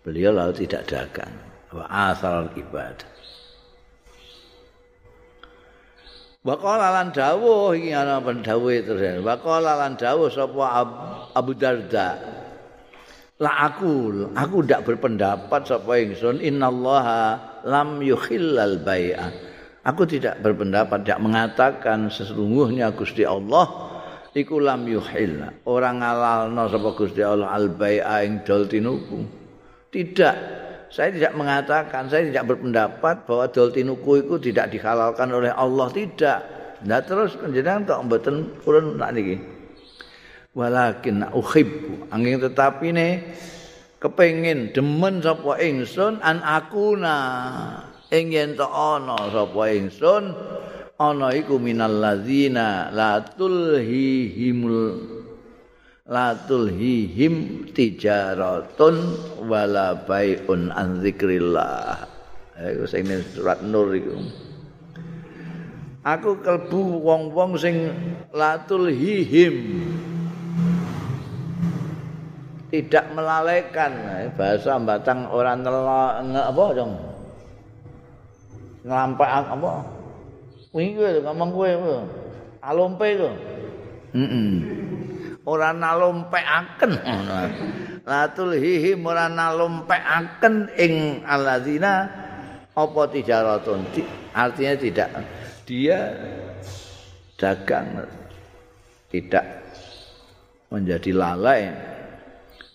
Beliau 0.00 0.32
lalu 0.32 0.64
tidak 0.64 0.88
dagang. 0.88 1.34
Wa 1.68 1.84
asal 2.16 2.48
ibadah. 2.56 3.17
Waqala 6.46 6.94
lan 6.94 7.10
dawuh 7.10 7.74
iki 7.74 7.90
ana 7.90 8.22
pendawuh 8.22 8.70
terus. 8.86 9.18
Waqala 9.26 9.74
lan 9.74 9.98
dawuh 9.98 10.30
sapa 10.30 10.86
Abu 11.34 11.52
Darda. 11.58 12.14
La 13.38 13.70
aku, 13.70 14.26
aku 14.34 14.56
ndak 14.66 14.82
berpendapat 14.86 15.62
sapa 15.66 15.98
ingsun 15.98 16.42
innallaha 16.42 17.38
lam 17.66 18.02
yukhillal 18.02 18.82
bai'a. 18.82 19.30
Aku 19.86 20.06
tidak 20.10 20.42
berpendapat, 20.42 21.06
tidak 21.06 21.22
mengatakan 21.22 22.10
sesungguhnya 22.10 22.90
Gusti 22.94 23.22
Allah 23.22 23.94
iku 24.34 24.58
lam 24.62 24.86
yuhilla. 24.86 25.54
Orang 25.66 26.02
ngalalno 26.02 26.66
sapa 26.70 26.90
Gusti 26.98 27.22
Allah 27.22 27.50
al 27.50 27.70
bai'a 27.70 28.26
ing 28.26 28.42
dol 28.46 28.66
tinuku. 28.66 29.22
Tidak, 29.88 30.36
saya 30.88 31.12
tidak 31.12 31.36
mengatakan, 31.36 32.08
saya 32.08 32.32
tidak 32.32 32.56
berpendapat 32.56 33.28
bahwa 33.28 33.44
dol 33.52 33.68
tinuku 33.68 34.24
itu 34.24 34.34
tidak 34.50 34.72
dihalalkan 34.72 35.28
oleh 35.28 35.52
Allah 35.52 35.88
tidak. 35.92 36.40
Nah 36.88 37.02
terus 37.04 37.36
kenjenengan 37.36 37.84
kok 37.84 38.02
mboten 38.08 38.36
purun 38.64 38.96
nak 38.96 39.12
niki. 39.12 39.36
Walakin 40.56 41.28
uhibbu 41.28 42.08
angin 42.10 42.40
tetapi 42.40 42.88
ne 42.90 43.08
kepengin 44.00 44.72
demen 44.72 45.20
sapa 45.20 45.60
ingsun 45.60 46.18
an 46.24 46.40
akuna 46.40 47.16
ing 48.08 48.32
yen 48.32 48.56
to 48.56 48.66
ana 48.66 49.28
sapa 49.28 49.74
ingsun 49.74 50.34
ana 50.98 51.34
iku 51.34 51.60
minal 51.60 51.92
ladzina 51.92 52.90
la 52.90 53.22
tulhihimul 53.22 55.17
la 56.08 56.32
tulhihim 56.32 57.68
tijaratun 57.76 58.96
wala 59.44 59.92
bai'un 60.08 60.72
an 60.72 61.04
zikrillah. 61.04 62.08
Iku 62.58 62.88
sing 62.88 63.04
surat 63.36 63.60
nur 63.60 63.92
iku. 63.92 64.16
Aku 66.08 66.40
kelbu 66.40 67.04
wong-wong 67.04 67.60
sing 67.60 67.92
la 68.32 68.56
tulhihim 68.64 69.84
tidak 72.72 73.04
melalaikan. 73.12 73.92
Bahasa 74.32 74.80
batang 74.80 75.28
orang 75.28 75.60
nge 75.60 76.42
apa 76.42 76.64
dong 76.72 76.92
ngelampai 78.88 79.28
apa? 79.28 79.72
Wingi 80.72 81.20
ngomong 81.20 81.48
kowe 81.52 81.68
alompe 82.64 83.06
itu 83.12 83.28
heeh 84.12 84.87
ora 85.48 85.72
nalompekaken 85.72 86.92
latul 88.04 88.52
hihi 88.52 89.00
ora 89.00 89.32
nalompekaken 89.32 90.76
ing 90.76 91.24
alladzina 91.24 92.04
apa 92.76 93.02
tijaratun 93.10 93.88
artinya 94.36 94.74
tidak. 94.78 95.10
Dia 95.66 95.98
dagang 97.34 98.06
tidak 99.10 99.44
menjadi 100.70 101.10
lalai. 101.16 101.62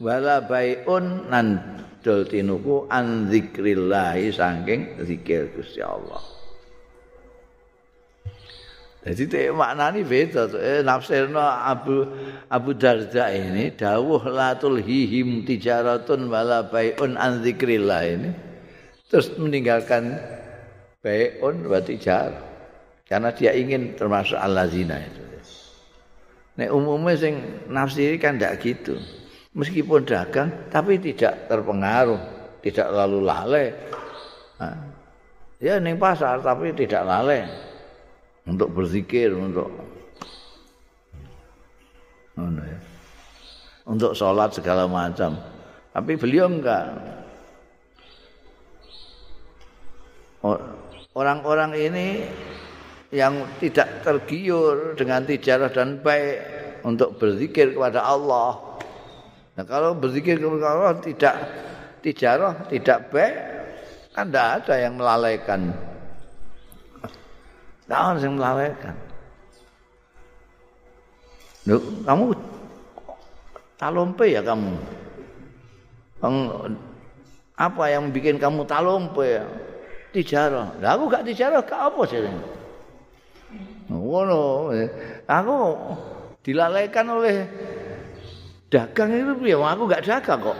Wala 0.04 0.44
baiun 0.44 1.32
nan 1.32 1.80
dol 2.04 2.28
tinuku 2.28 2.92
an 2.92 3.32
zikrillah 3.32 4.20
saking 4.36 5.00
zikir 5.08 5.48
Gusti 5.56 5.80
Allah 5.80 6.33
Jadi 9.04 9.24
te 9.28 9.40
maknani 9.52 10.08
beda 10.08 10.48
eh, 10.56 10.80
nafsirno 10.80 11.44
Abu 11.44 12.08
Abu 12.48 12.72
Darda 12.72 13.36
ini 13.36 13.76
dawuh 13.76 14.24
latul 14.32 14.80
hihim 14.80 15.44
tijaratun 15.44 16.32
wala 16.32 16.72
baiun 16.72 17.20
an 17.20 17.44
zikrillah 17.44 18.04
ini 18.08 18.32
terus 19.12 19.36
meninggalkan 19.36 20.16
baiun 21.04 21.68
wa 21.68 21.84
tijar 21.84 22.32
karena 23.04 23.36
dia 23.36 23.52
ingin 23.52 24.00
termasuk 24.00 24.40
allazina 24.40 25.04
itu. 25.04 25.24
Nek 26.54 26.70
umumnya 26.70 27.18
sing 27.18 27.66
nafsiri 27.66 28.22
kan 28.22 28.38
tidak 28.38 28.62
gitu. 28.62 28.94
Meskipun 29.58 30.06
dagang 30.06 30.70
tapi 30.70 31.02
tidak 31.02 31.50
terpengaruh, 31.50 32.22
tidak 32.62 32.88
lalu 32.94 33.20
lalai. 33.26 33.68
Nah, 34.62 34.78
ya 35.58 35.82
ning 35.82 35.98
pasar 35.98 36.42
tapi 36.46 36.74
tidak 36.78 37.06
lalai. 37.06 37.46
Untuk 38.44 38.70
berzikir 38.76 39.32
untuk 39.32 39.72
ya. 42.38 42.78
untuk 43.88 44.12
sholat 44.18 44.52
segala 44.52 44.90
macam. 44.90 45.38
Tapi 45.94 46.18
beliau 46.18 46.50
enggak. 46.50 46.86
Orang-orang 51.14 51.72
ini 51.78 52.08
yang 53.14 53.46
tidak 53.62 54.02
tergiur 54.02 54.98
dengan 54.98 55.24
tijarah 55.24 55.70
dan 55.70 56.02
baik 56.02 56.42
untuk 56.82 57.16
berzikir 57.22 57.78
kepada 57.78 58.02
Allah. 58.02 58.82
Nah 59.54 59.64
kalau 59.70 59.94
berzikir 59.94 60.42
kepada 60.42 60.68
Allah 60.74 60.94
tidak 61.00 61.36
tijarah 62.04 62.68
tidak 62.68 63.14
baik 63.14 63.36
kan 64.12 64.28
tidak 64.30 64.48
ada 64.60 64.74
yang 64.82 64.94
melalaikan 65.00 65.72
Tahun 67.84 68.16
yang 68.24 68.40
melawaikan. 68.40 68.96
Loh, 71.68 71.84
kamu 72.04 72.26
talompe 73.80 74.26
ya 74.28 74.44
kamu? 74.44 74.76
apa 77.60 77.84
yang 77.92 78.08
bikin 78.16 78.40
kamu 78.40 78.64
talompe 78.64 79.40
ya? 79.40 79.46
Tijarah. 80.16 80.80
Lah 80.80 80.96
aku 80.96 81.12
gak 81.12 81.28
tijarah, 81.28 81.60
gak 81.66 81.92
apa 81.92 82.02
sih? 82.08 82.24
Ngono, 83.92 84.72
aku 85.28 85.58
dilalaikan 86.46 87.08
oleh 87.12 87.48
dagang 88.72 89.12
itu 89.12 89.34
ya, 89.44 89.60
aku 89.60 89.84
gak 89.90 90.06
dagang 90.08 90.40
kok. 90.40 90.58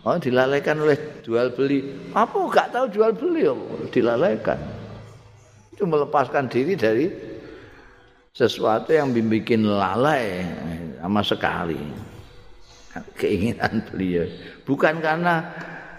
Oh, 0.00 0.16
dilalaikan 0.16 0.80
oleh 0.80 1.20
jual 1.20 1.52
beli. 1.52 1.84
Apa 2.16 2.32
enggak 2.40 2.72
tahu 2.72 2.86
jual 2.88 3.12
beli 3.12 3.44
oh, 3.44 3.84
dilalaikan. 3.92 4.56
Itu 5.76 5.84
melepaskan 5.84 6.48
diri 6.48 6.72
dari 6.72 7.06
sesuatu 8.32 8.96
yang 8.96 9.12
bikin 9.12 9.68
lalai 9.68 10.40
sama 10.96 11.20
sekali. 11.20 11.76
Keinginan 13.20 13.84
beliau. 13.92 14.24
Bukan 14.64 15.04
karena 15.04 15.44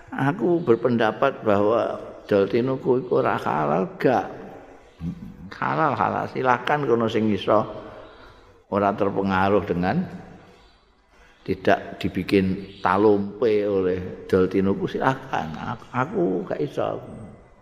aku 0.09 0.59
berpendapat 0.65 1.45
bahwa 1.45 2.01
daltinuku 2.25 3.05
itu 3.05 3.11
ora 3.21 3.37
halal 3.37 3.85
gak. 4.01 4.27
Halal 5.61 5.93
halal 5.93 6.25
silakan 6.33 6.89
kono 6.89 7.05
sing 7.05 7.29
iso 7.29 7.69
ora 8.73 8.89
terpengaruh 8.97 9.61
dengan 9.61 10.01
tidak 11.41 11.97
dibikin 11.97 12.77
talompe 12.86 13.65
oleh 13.65 14.25
Daltinoku 14.30 14.86
silakan 14.86 15.58
aku 15.89 16.45
gak 16.45 16.62
iso. 16.62 17.01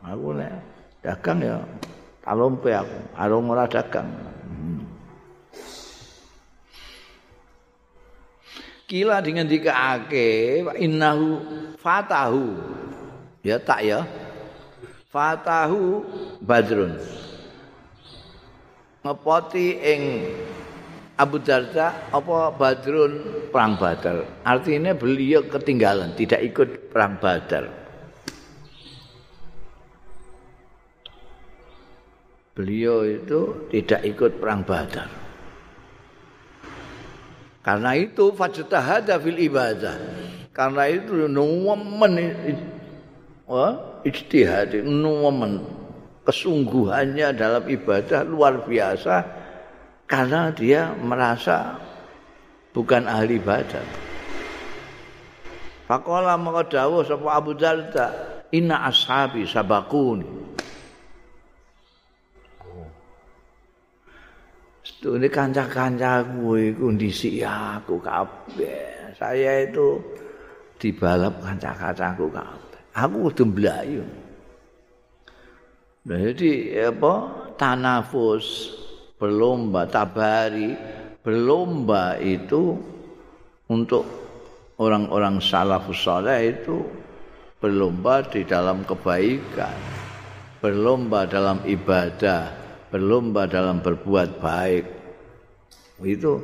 Aku 0.03 0.35
nek 0.35 0.51
dagang 0.99 1.39
ya 1.39 1.57
talompe 2.23 2.75
aku 2.75 2.97
arung 3.15 3.51
ora 3.51 3.67
dagang. 3.67 4.09
Hmm. 4.47 4.83
kila 8.89 9.21
dengan 9.21 9.45
dikaake 9.45 10.65
innahu 10.81 11.37
fatahu. 11.77 12.57
Ya 13.45 13.61
tak 13.61 13.85
ya? 13.85 14.01
Fatahu 15.13 16.03
badrun. 16.41 16.97
Ngepoti 19.05 19.77
ing 19.79 20.01
Abu 21.19 21.43
Darda 21.43 22.07
apa 22.15 22.55
Badrun 22.55 23.43
perang 23.51 23.75
Badar. 23.75 24.23
Artinya 24.47 24.95
beliau 24.95 25.43
ketinggalan, 25.43 26.15
tidak 26.15 26.39
ikut 26.47 26.95
perang 26.95 27.19
Badar. 27.19 27.67
Beliau 32.55 33.03
itu 33.03 33.67
tidak 33.67 33.99
ikut 34.07 34.39
perang 34.39 34.63
Badar. 34.63 35.11
Karena 37.67 37.91
itu 37.99 38.31
fajtahada 38.31 39.19
fil 39.19 39.43
ibadah. 39.43 39.99
Karena 40.55 40.87
itu 40.87 41.27
nuwamen 41.27 42.15
ijtihad 44.07 44.87
nuwamen 44.87 45.67
kesungguhannya 46.23 47.27
dalam 47.35 47.63
ibadah 47.67 48.23
luar 48.23 48.63
biasa 48.63 49.38
karena 50.09 50.49
dia 50.49 50.89
merasa 50.97 51.77
bukan 52.73 53.05
ahli 53.05 53.37
ibadah. 53.37 53.85
Fakola 55.85 56.33
maka 56.33 56.65
dawuh 56.65 57.05
sapa 57.05 57.29
Abu 57.37 57.53
Darda, 57.53 58.07
"Inna 58.49 58.89
ashabi 58.89 59.45
sabakun." 59.45 60.25
Ini 64.99 65.31
kanca-kancaku 65.31 66.59
iku 66.75 66.91
ndisi 66.91 67.39
aku 67.39 68.03
kabeh. 68.03 69.15
Saya 69.15 69.63
itu 69.63 69.95
dibalap 70.75 71.39
kanca-kancaku 71.39 72.27
kabeh. 72.27 72.81
Aku 72.97 73.31
kudu 73.31 73.47
mblayu. 73.47 74.03
Nah, 76.03 76.19
jadi 76.19 76.51
apa? 76.91 77.13
Tanafus 77.55 78.75
berlomba 79.19 79.85
tabari. 79.85 80.73
Berlomba 81.19 82.15
itu 82.17 82.79
untuk 83.67 84.07
orang-orang 84.79 85.43
salafus 85.43 86.01
saleh 86.07 86.55
itu 86.55 86.79
berlomba 87.59 88.23
di 88.23 88.47
dalam 88.47 88.87
kebaikan 88.87 89.75
berlomba 90.59 91.23
dalam 91.27 91.63
ibadah 91.63 92.51
berlomba 92.91 93.47
dalam 93.47 93.79
berbuat 93.79 94.43
baik. 94.43 94.85
Itu 96.03 96.39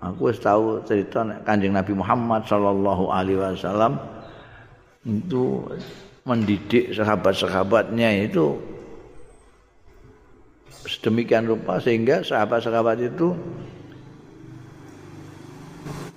aku 0.00 0.32
tahu 0.32 0.84
cerita 0.84 1.24
kanjeng 1.44 1.76
Nabi 1.76 1.92
Muhammad 1.96 2.44
Shallallahu 2.48 3.04
Alaihi 3.12 3.40
Wasallam 3.40 4.00
itu 5.04 5.66
mendidik 6.22 6.94
sahabat-sahabatnya 6.94 8.30
itu 8.30 8.54
sedemikian 10.86 11.46
rupa 11.46 11.78
sehingga 11.78 12.22
sahabat-sahabat 12.26 12.98
itu 13.02 13.34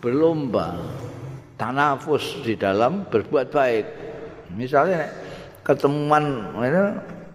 berlomba 0.01 0.77
tanafus 1.57 2.41
di 2.45 2.53
dalam 2.53 3.09
berbuat 3.09 3.49
baik. 3.49 3.85
Misalnya 4.53 5.09
ketemuan 5.65 6.53
ini 6.61 6.81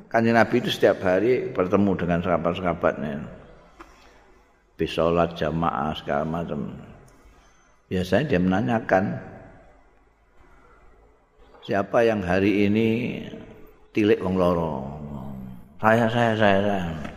kanjeng 0.06 0.38
Nabi 0.38 0.54
itu 0.62 0.70
setiap 0.70 1.02
hari 1.02 1.50
bertemu 1.50 1.92
dengan 1.98 2.18
sahabat-sahabatnya. 2.22 3.26
Bisolat 4.78 5.36
jamaah 5.36 5.92
segala 5.98 6.24
macam. 6.24 6.72
Biasanya 7.90 8.24
dia 8.30 8.40
menanyakan 8.40 9.18
siapa 11.66 12.06
yang 12.06 12.22
hari 12.24 12.70
ini 12.70 12.88
tilik 13.90 14.22
wong 14.22 14.38
loro. 14.38 14.96
Saya, 15.82 16.06
saya, 16.06 16.32
saya, 16.38 16.58
saya. 16.62 17.09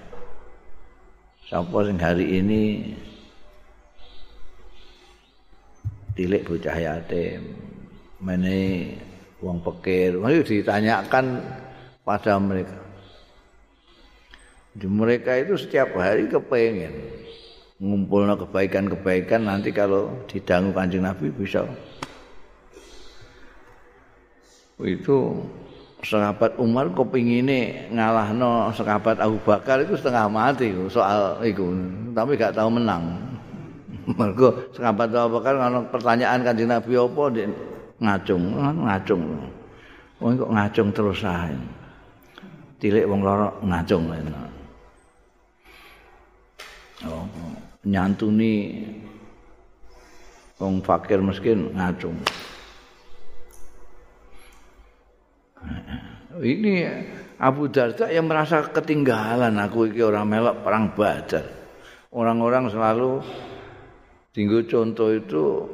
Sapa 1.47 1.77
sing 1.87 1.97
hari 1.99 2.39
ini? 2.39 2.63
Tilik 6.13 6.45
bocah 6.45 6.77
yatim. 6.77 7.57
Mene 8.21 8.93
wong 9.41 9.59
pekir. 9.65 10.21
Ayo 10.21 10.45
ditanyakan 10.45 11.41
pada 12.05 12.37
mereka. 12.37 12.77
Di 14.73 14.89
mereka 14.89 15.37
itu 15.37 15.53
setiap 15.57 15.93
hari 15.97 16.29
kepengen 16.29 16.93
ngumpulnya 17.81 18.39
kebaikan-kebaikan. 18.39 19.49
Nanti 19.49 19.75
kalau 19.75 20.09
didangu 20.29 20.71
kanjeng 20.71 21.03
Nabi 21.03 21.29
bisa. 21.33 21.65
Itu 24.81 25.45
sahabat 26.03 26.59
Umar 26.59 26.91
kepingine 26.91 27.87
ngalahno 27.89 28.69
sahabat 28.75 29.23
Abu 29.23 29.39
Bakar 29.41 29.79
itu 29.81 29.95
setengah 29.95 30.27
mati 30.27 30.69
soal 30.91 31.39
itu 31.47 31.63
tapi 32.11 32.35
gak 32.35 32.55
tahu 32.55 32.69
menang. 32.69 33.17
Mergo 34.19 34.67
sahabat 34.75 35.09
Abu 35.15 35.39
Bakar 35.39 35.55
ngono 35.55 35.87
pertanyaan 35.87 36.43
kanjeng 36.43 36.69
Nabi 36.69 36.93
apa 36.99 37.23
ngacung 38.03 38.43
ngacung. 38.83 39.23
Oh 40.19 40.31
kok 40.31 40.51
ngacung 40.51 40.89
terus 40.91 41.23
ae. 41.23 41.55
Tilik 42.83 43.07
wong 43.07 43.23
lara 43.23 43.47
ngacung 43.63 44.11
oh, 47.07 47.25
nyantuni 47.83 48.83
wong 50.59 50.79
fakir 50.79 51.19
miskin 51.19 51.71
ngacung 51.75 52.15
ini 56.41 56.87
Abu 57.37 57.69
Darda 57.69 58.09
yang 58.09 58.25
merasa 58.25 58.65
ketinggalan 58.65 59.53
aku 59.59 59.91
iki 59.91 60.01
orang 60.01 60.25
melok 60.25 60.63
perang 60.63 60.95
Badar 60.95 61.45
orang-orang 62.13 62.69
selalu 62.69 63.19
tinggal 64.33 64.65
contoh 64.69 65.09
itu 65.13 65.65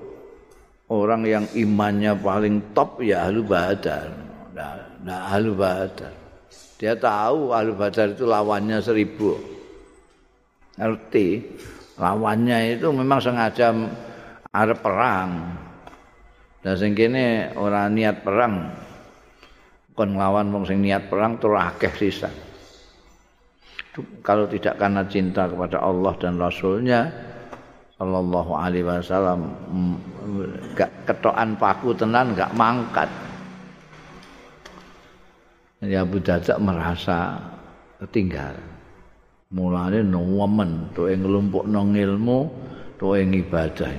orang 0.90 1.22
yang 1.24 1.46
imannya 1.54 2.18
paling 2.18 2.74
top 2.74 3.00
ya 3.04 3.30
ahlu 3.30 3.46
badar. 3.46 4.10
Nah, 4.56 4.74
nah 5.06 5.20
ahlu 5.32 5.54
badar. 5.54 6.12
Dia 6.80 6.98
tahu 6.98 7.54
ahlu 7.54 7.78
badar 7.78 8.18
itu 8.18 8.26
lawannya 8.26 8.82
seribu. 8.82 9.38
Ngerti. 10.76 11.28
Lawannya 12.00 12.80
itu 12.80 12.88
memang 12.96 13.20
sengaja 13.20 13.76
ada 14.50 14.76
perang. 14.76 15.56
Dan 16.60 16.76
sing 16.76 16.92
kene 16.96 17.56
orang 17.56 17.96
niat 17.96 18.24
perang. 18.24 18.72
Kon 20.00 20.16
nglawan 20.16 20.48
wong 20.56 20.64
sing 20.64 20.80
niat 20.80 21.12
perang 21.12 21.36
terus 21.44 21.60
akeh 21.60 21.92
sisa. 21.92 22.32
Kalau 24.24 24.48
tidak 24.48 24.80
karena 24.80 25.04
cinta 25.04 25.44
kepada 25.52 25.84
Allah 25.84 26.16
dan 26.16 26.40
Rasulnya, 26.40 27.12
sallallahu 28.00 28.56
alaihi 28.56 28.88
wasallam 28.88 29.52
gak 30.72 31.04
ketokan 31.04 31.60
paku 31.60 31.92
tenan 31.92 32.32
gak 32.32 32.56
mangkat. 32.56 33.12
Ya 35.84 36.08
Abu 36.08 36.24
Darda 36.24 36.56
merasa 36.64 37.36
ketinggalan. 38.00 38.64
Mulane 39.52 40.00
nemen 40.00 40.96
to 40.96 41.12
ing 41.12 41.28
nglumpukno 41.28 41.92
ilmu, 41.92 42.48
to 42.96 43.20
ing 43.20 43.36
ibadah. 43.36 43.92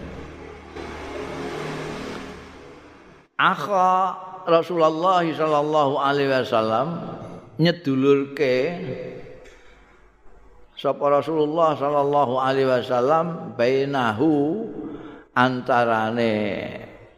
Akha 3.36 4.29
Rasulullah 4.50 5.22
sallallahu 5.22 5.94
alaihi 6.02 6.30
wasallam 6.34 6.86
nyedulurke 7.56 8.56
sapa 10.74 11.04
Rasulullah 11.22 11.78
sallallahu 11.78 12.34
alaihi 12.42 12.68
wasallam 12.68 13.54
bainahu 13.54 14.66
antarane 15.36 16.34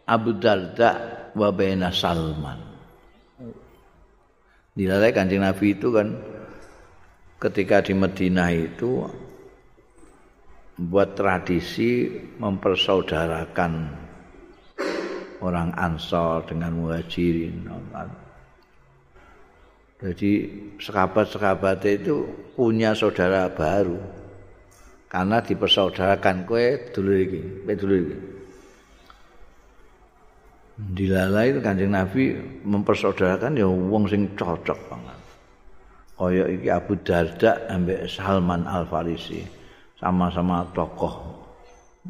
Abu 0.05 0.37
Darda 0.37 0.91
wa 1.33 1.49
baina 1.49 1.89
Salman. 1.89 2.61
Dilalai 4.73 5.13
Kanjeng 5.13 5.45
Nabi 5.45 5.77
itu 5.77 5.89
kan 5.93 6.17
ketika 7.41 7.85
di 7.85 7.93
Madinah 7.93 8.51
itu 8.57 9.05
buat 10.81 11.13
tradisi 11.15 12.09
mempersaudarakan 12.41 14.02
orang 15.43 15.75
Ansor 15.75 16.47
dengan 16.47 16.79
Muhajirin. 16.79 17.67
Jadi 20.03 20.31
sekabat-sekabat 20.83 21.83
itu 21.87 22.27
punya 22.55 22.95
saudara 22.95 23.51
baru. 23.51 23.99
Karena 25.07 25.45
dipersaudarakan 25.45 26.49
kue 26.49 26.89
dulu 26.91 27.13
ini, 27.13 27.41
kue 27.69 27.75
dulu 27.77 27.95
ini. 28.01 28.17
Dilalai 30.83 31.53
kanjeng 31.61 31.93
Nabi 31.93 32.33
mempersaudarakan 32.65 33.61
ya 33.61 33.69
wong 33.69 34.09
sing 34.09 34.33
cocok 34.35 34.79
banget. 34.89 35.19
Kaya 36.17 36.45
iki 36.49 36.69
Abu 36.73 36.97
Darda 37.03 37.67
ambek 37.67 38.09
Salman 38.09 38.65
Al 38.65 38.89
Farisi 38.89 39.43
sama-sama 39.99 40.67
tokoh 40.75 41.45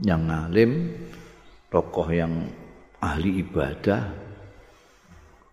yang 0.05 0.29
ngalim, 0.29 0.95
tokoh 1.69 2.09
yang 2.13 2.45
ahli 3.03 3.43
ibadah. 3.43 4.03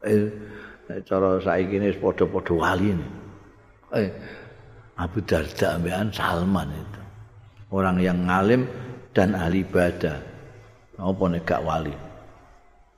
Eh, 0.06 0.30
cara 1.04 1.42
saiki 1.42 1.82
ini 1.82 1.92
padha-padha 1.98 2.54
wali. 2.54 2.94
Eh, 3.98 4.10
Abu 5.02 5.20
Darda 5.26 5.76
ambekan 5.76 6.14
Salman 6.14 6.70
itu. 6.70 7.02
Orang 7.74 7.98
yang 7.98 8.30
ngalim 8.30 8.70
dan 9.12 9.34
ahli 9.34 9.66
ibadah. 9.66 10.22
Apa 11.00 11.24
nek 11.32 11.44
gak 11.44 11.66
wali? 11.66 11.96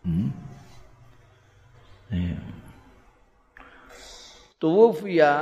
Hmm? 0.04 0.30
Yeah. 2.12 2.44
Tuwfiya 4.60 5.34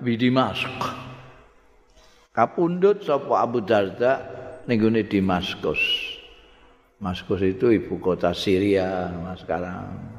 bi 0.00 0.16
Dimask. 0.16 0.72
Kapundhut 2.32 3.04
sapa 3.04 3.44
Abu 3.44 3.60
Darda 3.62 4.24
ning 4.64 4.78
gone 4.78 5.02
Damaskus. 5.04 6.07
Damaskus 6.98 7.46
itu 7.46 7.70
ibu 7.70 8.02
kota 8.02 8.34
Syria 8.34 9.06
sekarang. 9.38 10.18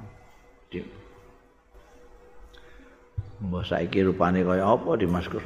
Mbah 3.39 3.63
saiki 3.63 4.03
rupane 4.03 4.43
kaya 4.43 4.67
apa 4.67 4.99
di 4.99 5.07
Damaskus? 5.07 5.43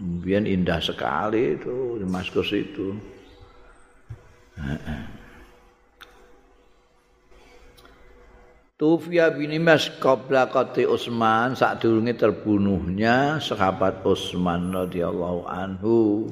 Mbiyen 0.00 0.48
indah 0.48 0.80
sekali 0.80 1.56
itu 1.56 2.00
di 2.00 2.04
Damaskus 2.04 2.48
itu. 2.52 2.92
Tufia 8.74 9.32
bin 9.32 9.54
Mas 9.64 9.86
qabla 9.88 10.52
qati 10.52 10.84
Utsman 10.84 11.56
sadurunge 11.56 12.12
terbunuhnya 12.18 13.40
sahabat 13.40 14.04
Utsman 14.04 14.72
radhiyallahu 14.72 15.48
anhu. 15.48 16.28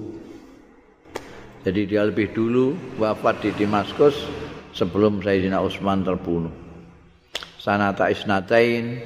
Jadi 1.63 1.87
dia 1.87 2.03
lebih 2.03 2.35
dulu 2.35 2.75
wafat 2.99 3.47
di 3.47 3.51
Damaskus 3.55 4.27
sebelum 4.75 5.23
Sayyidina 5.23 5.63
Utsman 5.63 6.03
terbunuh. 6.03 6.51
Sanata 7.63 8.11
isnatain 8.11 8.99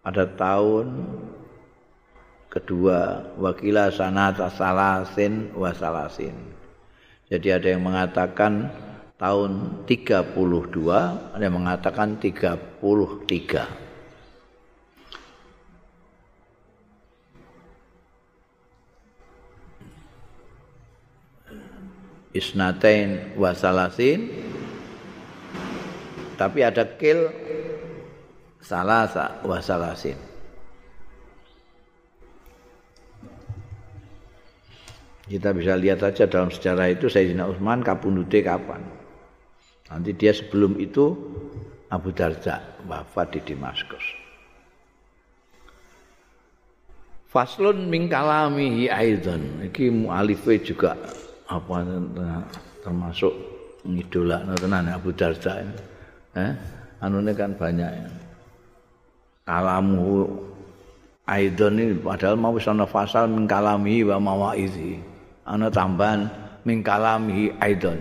pada 0.00 0.24
tahun 0.24 1.04
kedua 2.48 3.28
wakila 3.36 3.92
sanata 3.92 4.48
salasin 4.48 5.52
wasalasin. 5.52 6.32
Jadi 7.28 7.52
ada 7.52 7.76
yang 7.76 7.84
mengatakan 7.84 8.72
tahun 9.20 9.84
32, 9.84 10.32
ada 11.36 11.42
yang 11.44 11.60
mengatakan 11.60 12.16
33. 12.16 13.87
Isnatain 22.38 23.34
wasalasin 23.34 24.30
tapi 26.38 26.62
ada 26.62 26.86
kil 26.94 27.34
salasa 28.62 29.42
wa 29.42 29.58
salasin. 29.58 30.14
Kita 35.28 35.52
bisa 35.52 35.76
lihat 35.76 36.00
saja 36.00 36.24
dalam 36.24 36.48
sejarah 36.48 36.88
itu 36.88 37.10
Sayyidina 37.10 37.44
Utsman 37.44 37.84
kapundute 37.84 38.40
kapan. 38.40 38.80
Nanti 39.92 40.16
dia 40.16 40.32
sebelum 40.32 40.80
itu 40.80 41.12
Abu 41.92 42.16
Darda 42.16 42.64
wafat 42.88 43.36
di 43.36 43.40
Damaskus. 43.44 44.06
Faslun 47.28 47.92
min 47.92 48.08
kalamihi 48.08 48.88
aidan. 48.88 49.68
Iki 49.68 49.92
mualife 49.92 50.64
juga 50.64 50.96
apa 51.48 51.74
termasuk 52.84 53.32
ngidolakno 53.88 54.52
tenan 54.60 54.92
Abu 54.92 55.10
Darda. 55.16 55.64
Eh? 56.36 56.52
Anune 57.00 57.32
kan 57.32 57.56
banyak 57.56 57.90
ya. 57.90 58.10
kalamu 59.48 60.28
aidon 61.24 61.80
ini 61.80 61.94
padahal 61.96 62.36
mau 62.36 62.52
wis 62.52 62.68
ana 62.68 62.84
fasal 62.84 63.24
min 63.24 63.48
wa 63.48 64.18
mawaizi 64.20 65.00
ana 65.48 65.72
tambahan 65.72 66.28
min 66.68 66.84
kalami 66.84 67.48
aidon 67.56 67.96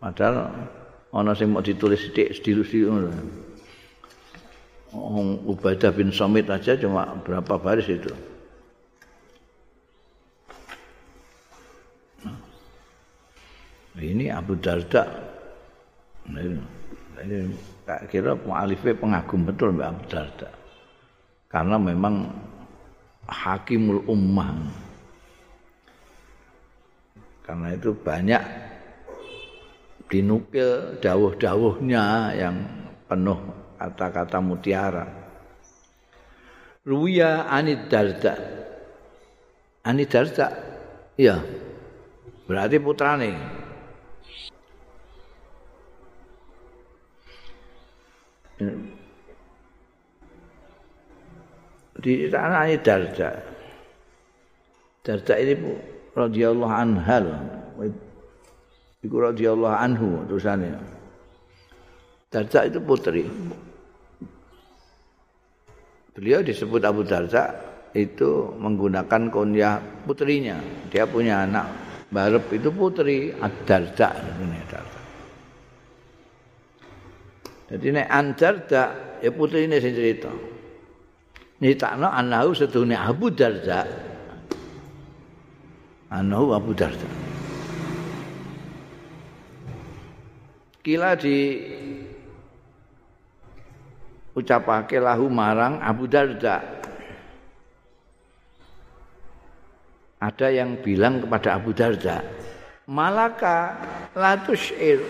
padahal 0.00 0.48
ana 1.12 1.36
sing 1.36 1.52
mau 1.52 1.60
ditulis 1.60 2.00
sithik 2.00 2.32
sedilu-sedilu 2.32 2.88
ngono 2.88 3.12
Oh, 4.90 5.38
Ubadah 5.54 5.94
bin 5.94 6.10
Somit 6.10 6.50
aja 6.50 6.74
cuma 6.74 7.14
berapa 7.22 7.62
baris 7.62 7.86
itu. 7.86 8.10
Ini 14.00 14.32
Abu 14.32 14.56
Darda. 14.56 15.04
Ini, 16.30 17.52
tak 17.84 18.08
kira 18.08 18.32
mu'alifnya 18.32 18.96
pengagum 18.96 19.44
betul 19.44 19.76
Mbak 19.76 19.88
Abu 19.92 20.04
Darda. 20.08 20.48
Karena 21.50 21.76
memang 21.76 22.32
hakimul 23.28 24.00
ummah. 24.08 24.56
Karena 27.44 27.74
itu 27.76 27.92
banyak 27.92 28.42
dinukil 30.08 30.96
dawuh-dawuhnya 31.02 32.34
yang 32.38 32.56
penuh 33.10 33.38
kata-kata 33.76 34.38
mutiara. 34.38 35.20
ruya 36.80 37.44
anid 37.52 37.92
darda 37.92 38.34
anid 39.84 40.08
darda 40.08 40.48
iya 41.20 41.44
berarti 42.48 42.80
putrane 42.80 43.59
di 52.00 52.26
tanah 52.32 52.66
ini 52.66 52.76
darda 52.80 53.30
darda 55.04 55.34
ini 55.36 55.54
radhiyallahu 56.16 56.74
anhal 56.74 57.26
iku 59.04 59.16
radhiyallahu 59.20 59.76
anhu 59.76 60.24
terusane 60.26 60.74
darda 62.32 62.60
itu 62.66 62.78
putri. 62.80 63.24
Beliau 66.10 66.42
disebut 66.42 66.82
Abu 66.82 67.06
Darda 67.06 67.54
itu 67.94 68.52
menggunakan 68.58 69.30
kunyah 69.30 69.78
putrinya. 70.04 70.58
Dia 70.90 71.06
punya 71.06 71.48
anak. 71.48 71.66
Barep 72.10 72.50
itu 72.50 72.74
putri 72.74 73.30
Ad-Darda 73.30 74.10
Jadi 77.70 77.86
nek 77.94 78.08
An-Darda 78.10 78.84
ya 79.22 79.30
putrine 79.30 79.78
sing 79.78 79.94
cerita. 79.94 80.28
Nitakno 81.60 82.08
anahu 82.08 82.56
sedune 82.56 82.96
Abu 82.96 83.28
Darda. 83.28 83.84
Anahu 86.08 86.56
Abu 86.56 86.72
Darda. 86.72 87.08
Kila 90.80 91.12
di 91.20 91.60
ucapake 94.32 94.96
lahu 94.96 95.28
marang 95.28 95.84
Abu 95.84 96.08
Darda. 96.08 96.80
Ada 100.20 100.48
yang 100.52 100.80
bilang 100.80 101.20
kepada 101.20 101.60
Abu 101.60 101.76
Darda, 101.76 102.24
"Malaka 102.88 103.76
latusir." 104.16 105.00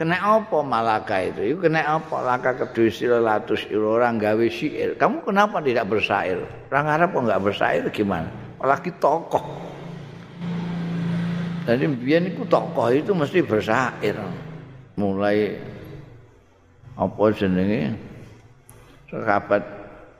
Kena 0.00 0.16
apa 0.16 0.64
malaka 0.64 1.20
itu? 1.20 1.52
Itu 1.52 1.56
kena 1.60 1.84
apa? 1.84 2.24
Laka 2.24 2.56
kedusil 2.56 3.20
latus 3.20 3.68
orang 3.68 4.16
gawe 4.16 4.46
syair. 4.48 4.96
Kamu 4.96 5.20
kenapa 5.28 5.60
tidak 5.60 5.92
bersair? 5.92 6.40
Orang 6.72 6.88
Arab 6.88 7.12
kok 7.12 7.28
nggak 7.28 7.42
bersair 7.44 7.84
gimana? 7.92 8.32
Apalagi 8.56 8.96
tokoh. 8.96 9.44
Jadi 11.68 11.84
biar 12.00 12.32
itu 12.32 12.48
tokoh 12.48 12.88
itu 12.88 13.12
mesti 13.12 13.44
bersair. 13.44 14.16
Mulai 14.96 15.60
apa 16.96 17.24
jenenge 17.36 17.92
sahabat 19.12 19.60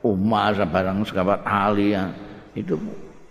Umar 0.05 0.53
barang 0.61 1.09
sahabat 1.09 1.41
Ali 1.41 1.97
ya. 1.97 2.05
itu 2.53 2.77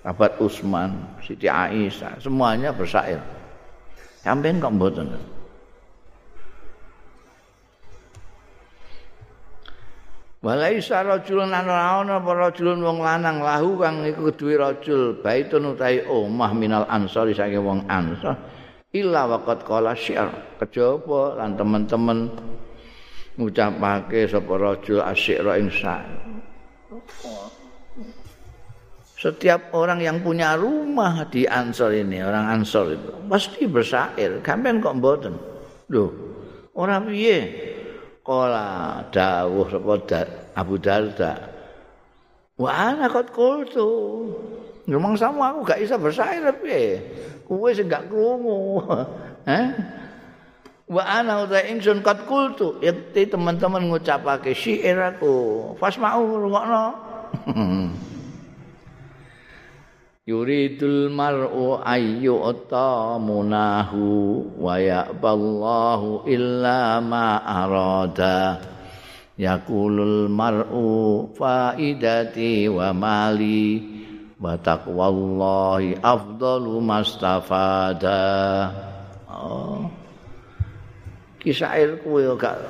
sahabat 0.03 0.35
Utsman 0.43 0.99
Siti 1.23 1.51
Aisyah 1.51 2.23
semuanya 2.23 2.71
bersair 2.71 3.19
sampean 4.23 4.63
kok 4.63 4.73
mboten 4.79 5.11
Walai 10.41 10.81
sarajulun 10.81 11.53
ana 11.53 12.01
ana 12.01 12.17
apa 12.17 12.33
rajulun 12.33 12.81
wong 12.81 13.05
lanang 13.05 13.45
lahu 13.45 13.77
kang 13.77 14.09
iku 14.09 14.33
duwe 14.33 14.57
rajul 14.57 15.21
baitun 15.21 15.77
utahe 15.77 16.01
omah 16.09 16.57
minal 16.57 16.89
ansor 16.89 17.29
saking 17.37 17.61
wong 17.61 17.85
ansor 17.93 18.41
illa 18.97 19.29
waqat 19.29 19.69
qala 19.69 19.93
syi'r 19.93 20.57
kejaba 20.57 21.37
lan 21.37 21.61
teman-teman 21.61 22.33
ngucapake 23.37 24.25
sapa 24.33 24.53
rajul 24.57 25.05
asyira 25.05 25.61
ing 25.61 25.69
Setiap 29.21 29.77
orang 29.77 30.01
yang 30.01 30.25
punya 30.25 30.57
rumah 30.57 31.29
di 31.29 31.45
Ansor 31.45 31.93
ini, 31.93 32.25
orang 32.25 32.57
Ansor 32.57 32.97
itu 32.97 33.13
pasti 33.29 33.69
bersair. 33.69 34.41
Kampen 34.41 34.81
kok 34.81 34.97
mboten? 34.97 35.37
Loh, 35.93 36.09
orang 36.73 37.05
piye? 37.05 37.39
Kala 38.31 39.03
dawuh 39.11 39.67
sapa 39.67 40.23
Abu 40.55 40.79
Darda. 40.79 41.51
Wah, 42.55 42.95
ana 42.95 43.11
kot 43.11 43.35
kultu. 43.35 43.91
Ngomong 44.87 45.19
sama 45.19 45.51
aku 45.51 45.67
gak 45.67 45.83
bisa 45.83 45.99
bersair 45.99 46.47
piye? 46.63 47.03
Kuwe 47.51 47.75
sing 47.75 47.91
gak 47.91 48.07
krungu. 48.07 48.79
Eh? 49.51 49.73
wa 50.91 51.07
ana 51.07 51.47
uta 51.47 51.63
ingsun 51.65 52.03
kat 52.03 52.27
kultu 52.27 52.83
yakti 52.83 53.31
teman-teman 53.31 53.87
ngucapake 53.89 54.51
syair 54.53 55.15
aku 55.15 55.73
fasma'u 55.79 56.27
rungokno 56.27 56.85
yuridul 60.29 61.09
mar'u 61.09 61.81
ayyu 61.81 62.37
munahu 63.21 64.05
wa 64.61 64.77
ya'ballahu 64.77 66.29
illa 66.29 67.01
ma 67.01 67.41
arada. 67.41 68.61
Yaqulul 69.41 70.29
mar'u 70.29 71.25
faidati 71.33 72.69
wa 72.69 72.93
mali 72.93 73.81
wa 74.37 74.53
taqwallahi 74.61 75.97
afdalu 76.05 76.77
mastafada. 76.85 78.21
Oh. 79.33 79.89
Kisah 81.41 81.73
kowe 82.05 82.37
gak 82.37 82.61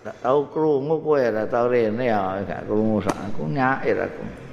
gak 0.00 0.16
tau 0.24 0.48
krungu 0.48 0.96
kowe 1.04 1.20
ora 1.20 1.44
tau 1.44 1.68
rene 1.68 2.08
ya 2.08 2.40
gak 2.40 2.64
krungu 2.64 3.04
sak 3.04 3.16
aku 3.20 3.52
nyair 3.52 4.00
aku 4.00 4.43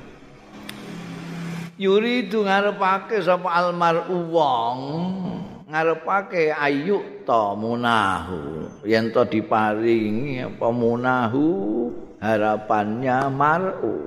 Yuri 1.82 2.30
itu 2.30 2.46
ngarepake 2.46 3.26
sapa 3.26 3.50
almar 3.58 4.06
wong 4.06 4.78
ngarepake 5.66 6.54
ayu 6.54 7.26
ta 7.26 7.58
munahu. 7.58 8.70
Yen 8.86 9.10
to 9.10 9.26
diparingi 9.26 10.46
apa 10.46 10.70
munahu 10.70 11.50
harapannya 12.22 13.34
maru. 13.34 13.98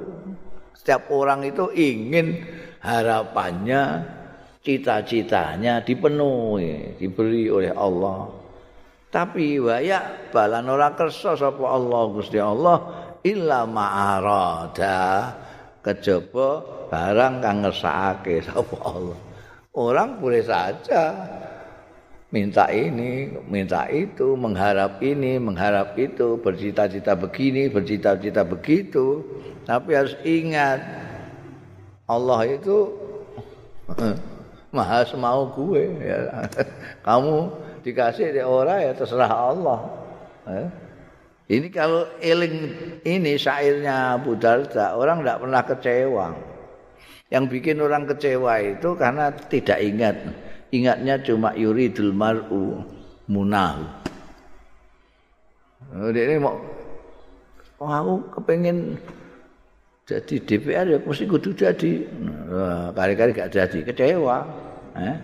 Setiap 0.79 1.11
orang 1.11 1.43
itu 1.51 1.67
ingin 1.75 2.47
harapannya 2.79 4.07
cita-citanya 4.63 5.83
dipenuhi 5.83 6.95
diberi 6.95 7.51
oleh 7.51 7.75
Allah. 7.75 8.31
Tapi 9.11 9.59
waya 9.59 10.31
balan 10.31 10.71
ora 10.71 10.95
kersa 10.95 11.35
sapa 11.35 11.67
Allah 11.67 12.03
Gusti 12.07 12.39
Allah 12.39 12.79
illa 13.27 13.67
ma'arada 13.67 15.03
kejaba 15.83 16.74
barang 16.91 17.35
kang 17.41 17.59
ngersakake 17.65 18.45
sapa 18.45 18.77
Allah 18.85 19.19
orang 19.75 20.19
boleh 20.19 20.43
saja 20.45 21.15
minta 22.35 22.67
ini 22.71 23.31
minta 23.47 23.87
itu 23.91 24.35
mengharap 24.35 24.99
ini 25.03 25.39
mengharap 25.39 25.95
itu 25.95 26.39
bercita-cita 26.43 27.15
begini 27.15 27.71
bercita-cita 27.71 28.43
begitu 28.43 29.23
tapi 29.65 29.95
harus 29.95 30.19
ingat 30.27 30.83
Allah 32.05 32.45
itu 32.45 32.93
maha 34.75 35.07
semau 35.07 35.49
gue 35.55 35.87
ya. 36.03 36.51
kamu 37.07 37.49
dikasih 37.85 38.33
di 38.33 38.43
orang 38.43 38.91
ya 38.91 38.93
terserah 38.97 39.33
Allah. 39.33 39.81
Eh? 40.49 40.69
Ini 41.45 41.69
kalau 41.69 42.09
eling 42.25 42.57
ini 43.05 43.37
syairnya 43.37 44.17
Abu 44.17 44.35
Darda, 44.41 44.97
orang 44.97 45.21
tidak 45.21 45.39
pernah 45.45 45.63
kecewa. 45.63 46.27
Yang 47.33 47.45
bikin 47.57 47.81
orang 47.81 48.05
kecewa 48.05 48.61
itu 48.61 48.93
karena 48.97 49.33
tidak 49.49 49.79
ingat. 49.81 50.17
Ingatnya 50.75 51.23
cuma 51.23 51.55
yuridul 51.57 52.13
mar'u 52.13 52.85
munahu. 53.31 53.85
Oh, 55.95 56.11
dia 56.11 56.27
ini 56.27 56.43
mau 56.43 56.59
oh, 57.79 57.91
aku 57.91 58.15
kepengen 58.41 58.99
jadi 60.05 60.37
DPR 60.43 60.87
ya 60.91 60.99
mesti 61.01 61.25
kudu 61.25 61.57
jadi. 61.57 61.93
Kali-kali 62.93 63.31
gak 63.33 63.53
jadi, 63.53 63.79
kecewa. 63.89 64.37
Eh? 64.99 65.17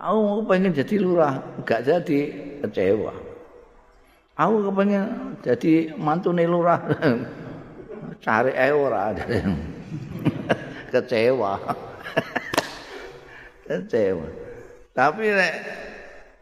Aku 0.00 0.44
pengen 0.48 0.72
jadi 0.72 0.96
lurah, 0.96 1.40
enggak 1.60 1.84
jadi 1.84 2.20
kecewa. 2.64 3.12
Aku 4.36 4.72
kepengen 4.72 5.36
jadi 5.44 5.92
mantu 5.96 6.32
lurah, 6.32 6.80
cari 8.24 8.52
ae 8.56 8.72
ora. 8.72 9.12
kecewa. 10.90 11.56
kecewa. 13.66 14.26
Tapi 14.92 15.24
nek 15.30 15.54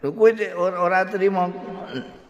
kowe 0.02 0.30
ora 0.56 1.04
terima 1.04 1.52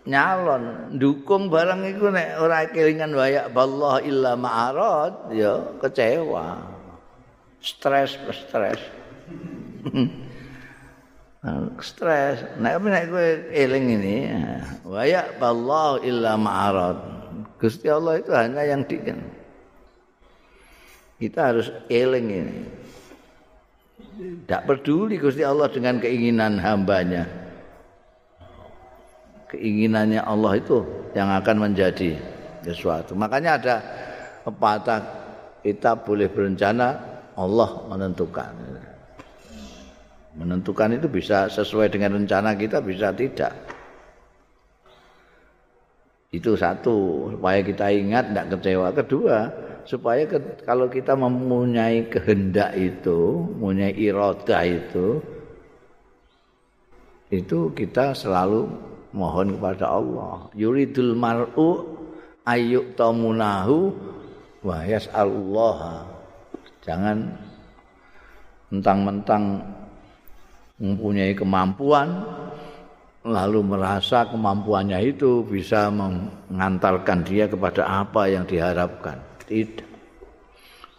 nyalon, 0.08 0.94
dukung 0.98 1.46
barang 1.48 1.86
iku 1.94 2.10
nek 2.10 2.42
ora 2.42 2.66
kelingan 2.68 3.14
wayak 3.14 3.54
ballah 3.54 4.02
illa 4.02 4.34
ma'arad, 4.34 5.32
ya 5.32 5.78
kecewa. 5.78 6.76
Stres, 7.62 8.18
stres. 8.34 8.80
stres 11.78 12.42
nek 12.58 12.82
nek 12.82 13.04
kowe 13.08 13.26
eling 13.54 13.86
ini 13.94 14.16
wa 14.82 15.06
ya 15.06 15.22
Allah 15.38 16.02
illa 16.02 16.34
ma'arad 16.34 16.98
Gusti 17.58 17.86
Allah 17.86 18.18
itu 18.18 18.30
hanya 18.34 18.62
yang 18.66 18.82
di 18.86 18.98
Kita 21.18 21.50
harus 21.50 21.68
eling 21.90 22.28
ini. 22.30 22.58
Tidak 24.18 24.62
peduli 24.66 25.18
Gusti 25.18 25.42
Allah 25.42 25.66
dengan 25.66 25.98
keinginan 25.98 26.62
hambanya. 26.62 27.26
Keinginannya 29.50 30.22
Allah 30.22 30.58
itu 30.58 30.86
yang 31.18 31.30
akan 31.34 31.70
menjadi 31.70 32.14
sesuatu. 32.62 33.18
Makanya 33.18 33.50
ada 33.58 33.76
pepatah 34.46 35.00
kita 35.62 35.98
boleh 35.98 36.30
berencana, 36.30 36.88
Allah 37.34 37.70
menentukan. 37.90 38.54
Menentukan 40.38 40.94
itu 40.94 41.10
bisa 41.10 41.50
sesuai 41.50 41.90
dengan 41.90 42.22
rencana 42.22 42.54
kita, 42.54 42.78
bisa 42.78 43.10
tidak. 43.10 43.50
Itu 46.30 46.54
satu, 46.54 47.30
supaya 47.34 47.64
kita 47.64 47.88
ingat, 47.90 48.30
tidak 48.30 48.46
kecewa. 48.54 48.88
Kedua, 48.92 49.38
supaya 49.84 50.26
ke, 50.26 50.38
kalau 50.64 50.88
kita 50.90 51.12
mempunyai 51.14 52.08
kehendak 52.08 52.74
itu, 52.74 53.44
mempunyai 53.58 53.94
iroda 53.94 54.64
itu, 54.64 55.22
itu 57.28 57.58
kita 57.76 58.16
selalu 58.16 58.66
mohon 59.12 59.60
kepada 59.60 59.92
Allah. 59.92 60.48
Yuridul 60.56 61.12
mar'u 61.12 61.84
ayyuk 62.48 62.96
tamunahu 62.96 63.92
wa 64.64 64.80
yas'alullah. 64.82 66.08
Jangan 66.80 67.36
mentang-mentang 68.72 69.60
mempunyai 70.80 71.36
kemampuan 71.36 72.24
lalu 73.28 73.60
merasa 73.60 74.24
kemampuannya 74.24 75.04
itu 75.04 75.44
bisa 75.44 75.92
mengantarkan 75.92 77.20
dia 77.28 77.44
kepada 77.44 77.84
apa 77.84 78.30
yang 78.30 78.48
diharapkan. 78.48 79.27
Tidak. 79.48 79.88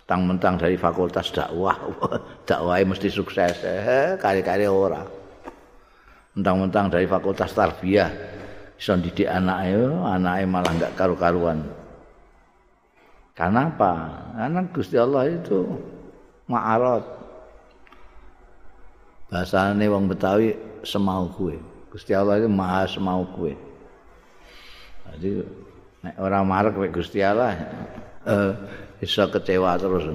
Tang-mentang 0.09 0.57
dari 0.57 0.73
fakultas 0.73 1.29
dakwah, 1.29 1.77
dakwahnya 2.49 2.97
mesti 2.97 3.13
sukses. 3.13 3.61
Eh, 3.61 4.17
kali-kali 4.17 4.65
orang. 4.65 5.05
Mentang-mentang 6.33 6.89
dari 6.89 7.05
fakultas 7.05 7.53
tarbiyah, 7.53 8.09
bisa 8.73 8.97
didik 8.97 9.29
anaknya, 9.29 10.01
anaknya 10.17 10.49
malah 10.49 10.73
enggak 10.73 10.97
karu-karuan. 10.97 11.61
Karena 13.37 13.69
apa? 13.69 13.93
Karena 14.33 14.59
Gusti 14.73 14.97
Allah 14.97 15.29
itu 15.29 15.77
ma'arot. 16.49 17.05
Bahasanya 19.29 19.85
wong 19.93 20.09
Betawi 20.09 20.57
semau 20.81 21.29
gue. 21.29 21.61
Gusti 21.93 22.17
Allah 22.17 22.41
itu 22.41 22.49
maha 22.49 22.89
semau 22.89 23.21
gue. 23.29 23.53
Jadi 25.13 25.45
orang 26.17 26.49
marek 26.49 26.89
Gusti 26.89 27.21
Allah 27.21 27.53
uh, 28.25 28.51
bisa 28.99 29.27
kecewa 29.31 29.79
terus. 29.79 30.09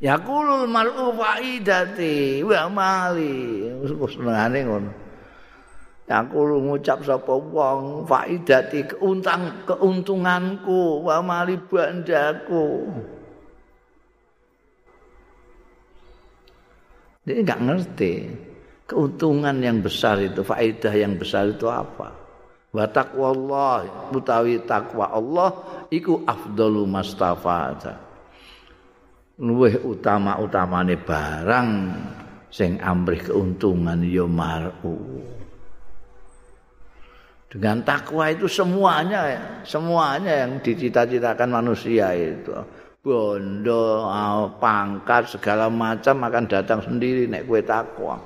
Ya 0.00 0.20
kulul 0.20 0.68
mar'u 0.68 1.12
faidati 1.16 2.44
wa 2.44 2.68
mali. 2.68 3.68
Senengane 3.84 4.60
ngono. 4.64 4.90
Ya 6.04 6.20
kulo 6.20 6.60
ngucap 6.60 7.00
sapa 7.00 7.32
wong 7.32 8.04
faidati 8.04 8.84
keuntang 8.84 9.64
keuntunganku 9.64 11.00
wa 11.00 11.24
mali 11.24 11.56
bandaku. 11.56 12.84
Dia 17.24 17.40
enggak 17.40 17.60
ngerti 17.64 18.12
keuntungan 18.84 19.56
yang 19.64 19.80
besar 19.80 20.20
itu, 20.20 20.44
faidah 20.44 20.92
yang 20.92 21.16
besar 21.16 21.48
itu 21.48 21.64
apa. 21.72 22.23
Wa 22.74 22.90
taqwallah 22.90 24.10
utawi 24.10 24.58
takwa 24.66 25.14
Allah 25.14 25.54
iku 25.94 26.26
afdalu 26.26 26.82
mastafata. 26.90 28.02
Luwih 29.38 29.78
utama-utamane 29.86 30.98
barang 30.98 31.70
sing 32.50 32.82
amrih 32.82 33.22
keuntungan 33.30 34.02
ya 34.02 34.26
mar'u. 34.26 35.22
Dengan 37.46 37.86
takwa 37.86 38.34
itu 38.34 38.50
semuanya 38.50 39.30
semuanya 39.62 40.42
yang 40.42 40.58
dicita-citakan 40.58 41.54
manusia 41.54 42.10
itu. 42.10 42.50
Bondo, 42.98 44.10
pangkat, 44.58 45.38
segala 45.38 45.70
macam 45.70 46.24
akan 46.26 46.44
datang 46.50 46.82
sendiri 46.82 47.30
nek 47.30 47.46
kue 47.46 47.62
takwa. 47.62 48.18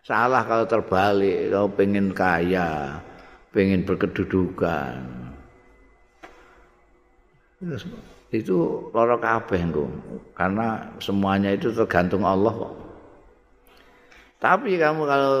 Salah 0.00 0.40
kalau 0.48 0.64
terbalik, 0.64 1.52
kalau 1.52 1.68
pengen 1.68 2.16
kaya, 2.16 2.96
pengen 3.50 3.84
berkedudukan, 3.84 4.98
itu 8.28 8.56
loro 8.92 9.16
kabeh 9.16 9.58
engko 9.58 9.88
karena 10.36 10.84
semuanya 11.00 11.56
itu 11.56 11.72
tergantung 11.72 12.22
Allah 12.28 12.52
kok. 12.52 12.74
Tapi 14.38 14.78
kamu 14.78 15.02
kalau 15.02 15.34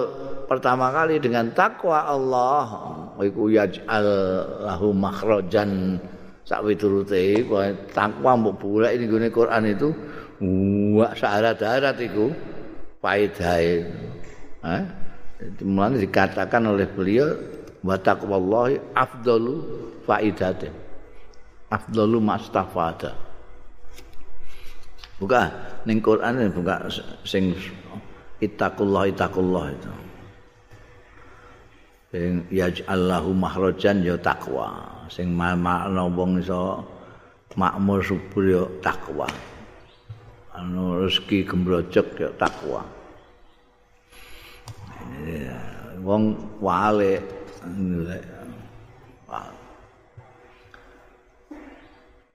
pertama 0.50 0.90
kali 0.90 1.22
dengan 1.22 1.54
takwa 1.54 2.02
Allah 2.02 2.66
iku 3.22 3.46
yaj'al 3.46 4.06
lahu 4.66 4.90
makhrajan 4.90 6.02
sak 6.42 6.66
witurute 6.66 7.46
takwa 7.94 8.34
mbok 8.34 8.58
bulek 8.58 8.98
ini 8.98 9.04
gune 9.06 9.28
Quran 9.30 9.70
itu 9.70 9.94
wa 10.98 11.14
syarat-syarat 11.14 11.94
iku 12.02 12.34
faedahe. 12.98 13.86
Eh? 14.66 14.82
Mulane 15.62 16.02
dikatakan 16.02 16.66
oleh 16.66 16.90
beliau 16.90 17.30
wa 17.84 17.94
taqwallahi 17.98 18.80
afdalu 18.94 19.54
faidatin. 20.06 20.74
afdalu 21.68 22.18
mastafada. 22.18 23.12
Buka 25.20 25.52
ning 25.84 26.00
Quran 26.00 26.48
buka 26.54 26.88
sing 27.28 27.52
ittaqullah 28.40 29.10
ittaqullah 29.12 29.64
itu. 29.74 29.92
Sing 32.08 32.48
yaj'allahu 32.48 33.36
mahrajan 33.36 34.00
ya 34.00 34.16
takwa 34.16 34.96
sing 35.12 35.28
makna 35.32 36.08
wong 36.08 36.40
iso 36.40 36.80
makmur 37.56 38.00
subur 38.00 38.44
ya 38.44 38.64
takwa 38.84 39.28
anu 40.56 41.04
rezeki 41.04 41.44
gembrojok 41.48 42.08
ya 42.16 42.30
takwa 42.40 42.80
wong 46.00 46.32
wale 46.64 47.20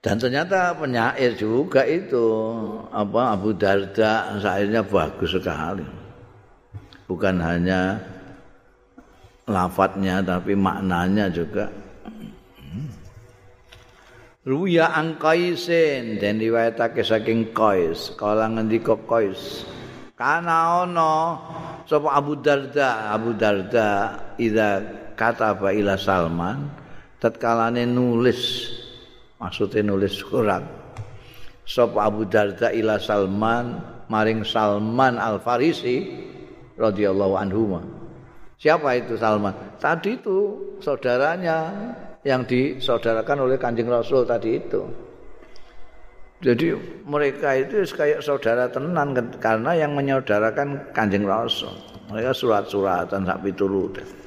Dan 0.03 0.19
ternyata 0.19 0.75
penyair 0.75 1.31
juga 1.39 1.87
itu 1.87 2.27
apa 2.91 3.31
Abu 3.31 3.55
Darda 3.55 4.35
syairnya 4.35 4.83
bagus 4.83 5.31
sekali. 5.31 5.87
Bukan 7.07 7.39
hanya 7.39 8.03
lafadznya 9.47 10.19
tapi 10.19 10.59
maknanya 10.59 11.31
juga. 11.31 11.71
Ruya 14.43 14.91
angkaisin 14.91 16.19
dan 16.19 16.35
riwayatake 16.35 16.99
saking 16.99 17.55
Qais, 17.55 18.11
kala 18.19 18.51
ngendika 18.51 18.99
Qais. 19.07 19.63
Kana 20.19 20.83
ono 20.83 21.39
sapa 21.87 22.11
Abu 22.11 22.35
Darda, 22.43 23.07
Abu 23.15 23.31
Darda 23.39 24.19
ida 24.35 24.83
kata 25.23 25.55
ila 25.55 25.95
Salman 25.95 26.67
tatkalane 27.23 27.87
nulis 27.87 28.67
maksudnya 29.39 29.79
nulis 29.87 30.19
surat. 30.19 30.63
Sop 31.63 31.95
Abu 31.95 32.27
Darda 32.27 32.75
ila 32.75 32.99
Salman 32.99 33.79
maring 34.11 34.43
Salman 34.43 35.15
Al 35.15 35.39
Farisi 35.39 36.11
radhiyallahu 36.75 37.39
anhu 37.39 37.79
siapa 38.59 38.99
itu 38.99 39.15
Salman? 39.15 39.55
Tadi 39.79 40.19
itu 40.19 40.39
saudaranya 40.83 41.71
yang 42.27 42.43
disaudarakan 42.43 43.47
oleh 43.47 43.55
Kanjeng 43.55 43.87
Rasul 43.87 44.27
tadi 44.27 44.59
itu. 44.59 44.83
Jadi 46.43 46.75
mereka 47.07 47.55
itu 47.55 47.87
kayak 47.95 48.19
saudara 48.19 48.67
tenan 48.67 49.15
karena 49.39 49.71
yang 49.79 49.95
menyaudarakan 49.95 50.91
Kanjeng 50.91 51.23
Rasul. 51.23 51.71
Mereka 52.11 52.35
surat-suratan 52.35 53.23
sak 53.23 53.39
piturut 53.47 54.22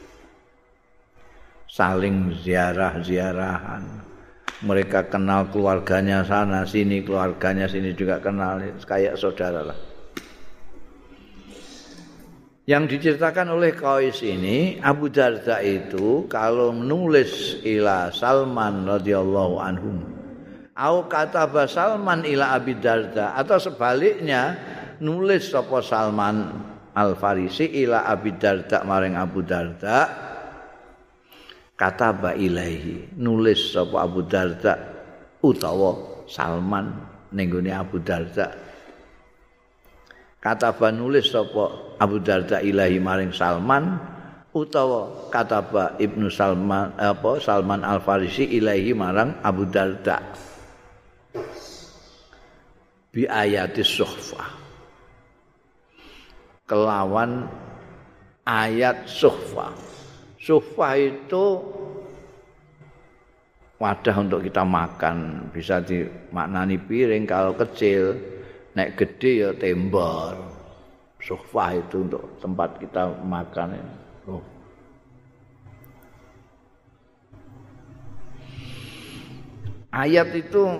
saling 1.70 2.34
ziarah-ziarahan. 2.42 3.84
Mereka 4.64 5.12
kenal 5.12 5.52
keluarganya 5.52 6.24
sana 6.24 6.64
sini 6.64 7.04
keluarganya 7.04 7.68
sini 7.68 7.92
juga 7.92 8.16
kenal 8.18 8.62
kayak 8.88 9.20
saudara 9.20 9.60
lah. 9.60 9.78
Yang 12.66 12.98
diceritakan 12.98 13.54
oleh 13.54 13.78
Qais 13.78 14.26
ini 14.26 14.82
Abu 14.82 15.06
Darda 15.06 15.62
itu 15.62 16.26
kalau 16.26 16.74
menulis 16.74 17.62
ila 17.62 18.10
Salman 18.10 18.82
radhiyallahu 18.90 19.54
anhu 19.62 20.16
au 20.76 21.08
kata 21.08 21.48
Salman 21.70 22.22
ila 22.28 22.58
Abi 22.58 22.76
Darda 22.76 23.38
atau 23.38 23.56
sebaliknya 23.56 24.58
nulis 25.00 25.48
sapa 25.48 25.80
Salman 25.80 26.52
Al 26.92 27.16
Farisi 27.16 27.70
ila 27.86 28.04
Abi 28.04 28.36
Darda 28.36 28.84
maring 28.84 29.16
Abu 29.16 29.40
Darda 29.40 30.25
kata 31.76 32.08
ba 32.16 32.32
ilahi 32.32 33.20
nulis 33.20 33.76
sapa 33.76 34.08
Abu 34.08 34.24
Darda 34.24 34.74
utawa 35.44 36.24
Salman 36.26 36.90
ning 37.36 37.52
Abu 37.70 38.00
Darda. 38.02 38.50
Kataba 40.40 40.88
nulis 40.94 41.30
sapa 41.30 41.96
Abu 42.00 42.22
Darda 42.22 42.62
ilahi 42.64 42.96
maring 43.02 43.34
Salman 43.34 43.98
utawa 44.56 45.28
kataba 45.28 45.98
Ibnu 46.00 46.32
Salman 46.32 46.96
apa 46.96 47.38
Salman 47.42 47.84
Al 47.84 48.00
Farisi 48.00 48.48
ilahi 48.56 48.96
marang 48.96 49.36
Abu 49.44 49.68
Darda. 49.68 50.22
Bi 53.12 53.24
ayati 53.24 53.80
suhfah. 53.80 54.48
Kelawan 56.68 57.48
ayat 58.44 59.08
suhfah. 59.08 59.95
Suhfah 60.46 60.94
itu 60.94 61.58
wadah 63.82 64.16
untuk 64.22 64.46
kita 64.46 64.62
makan. 64.62 65.50
Bisa 65.50 65.82
dimaknani 65.82 66.78
piring 66.78 67.26
kalau 67.26 67.50
kecil. 67.58 68.14
Naik 68.78 68.94
gede 68.94 69.32
ya 69.42 69.50
tembor. 69.58 70.38
Sofa 71.18 71.74
itu 71.74 72.06
untuk 72.06 72.22
tempat 72.38 72.78
kita 72.78 73.10
makan. 73.26 73.74
Oh. 74.30 74.38
ayat 79.96 80.28
itu 80.36 80.76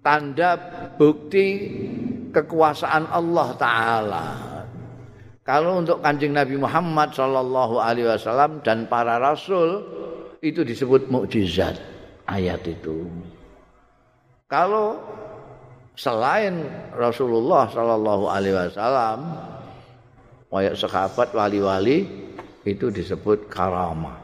tanda 0.00 0.56
bukti 0.96 1.46
kekuasaan 2.32 3.04
Allah 3.12 3.48
taala 3.60 4.26
kalau 5.50 5.82
untuk 5.82 5.98
kanjeng 5.98 6.30
Nabi 6.30 6.54
Muhammad 6.54 7.10
Shallallahu 7.10 7.82
Alaihi 7.82 8.06
Wasallam 8.06 8.62
dan 8.62 8.86
para 8.86 9.18
rasul 9.18 9.82
itu 10.38 10.62
disebut 10.62 11.10
mukjizat 11.10 11.74
ayat 12.30 12.62
itu. 12.70 13.10
Kalau 14.46 14.94
selain 15.98 16.70
Rasulullah 16.94 17.66
Shallallahu 17.66 18.30
Alaihi 18.30 18.54
Wasallam, 18.54 19.18
kayak 20.54 20.78
sahabat 20.78 21.34
wali-wali 21.34 22.06
itu 22.62 22.86
disebut 22.94 23.50
karamah. 23.50 24.22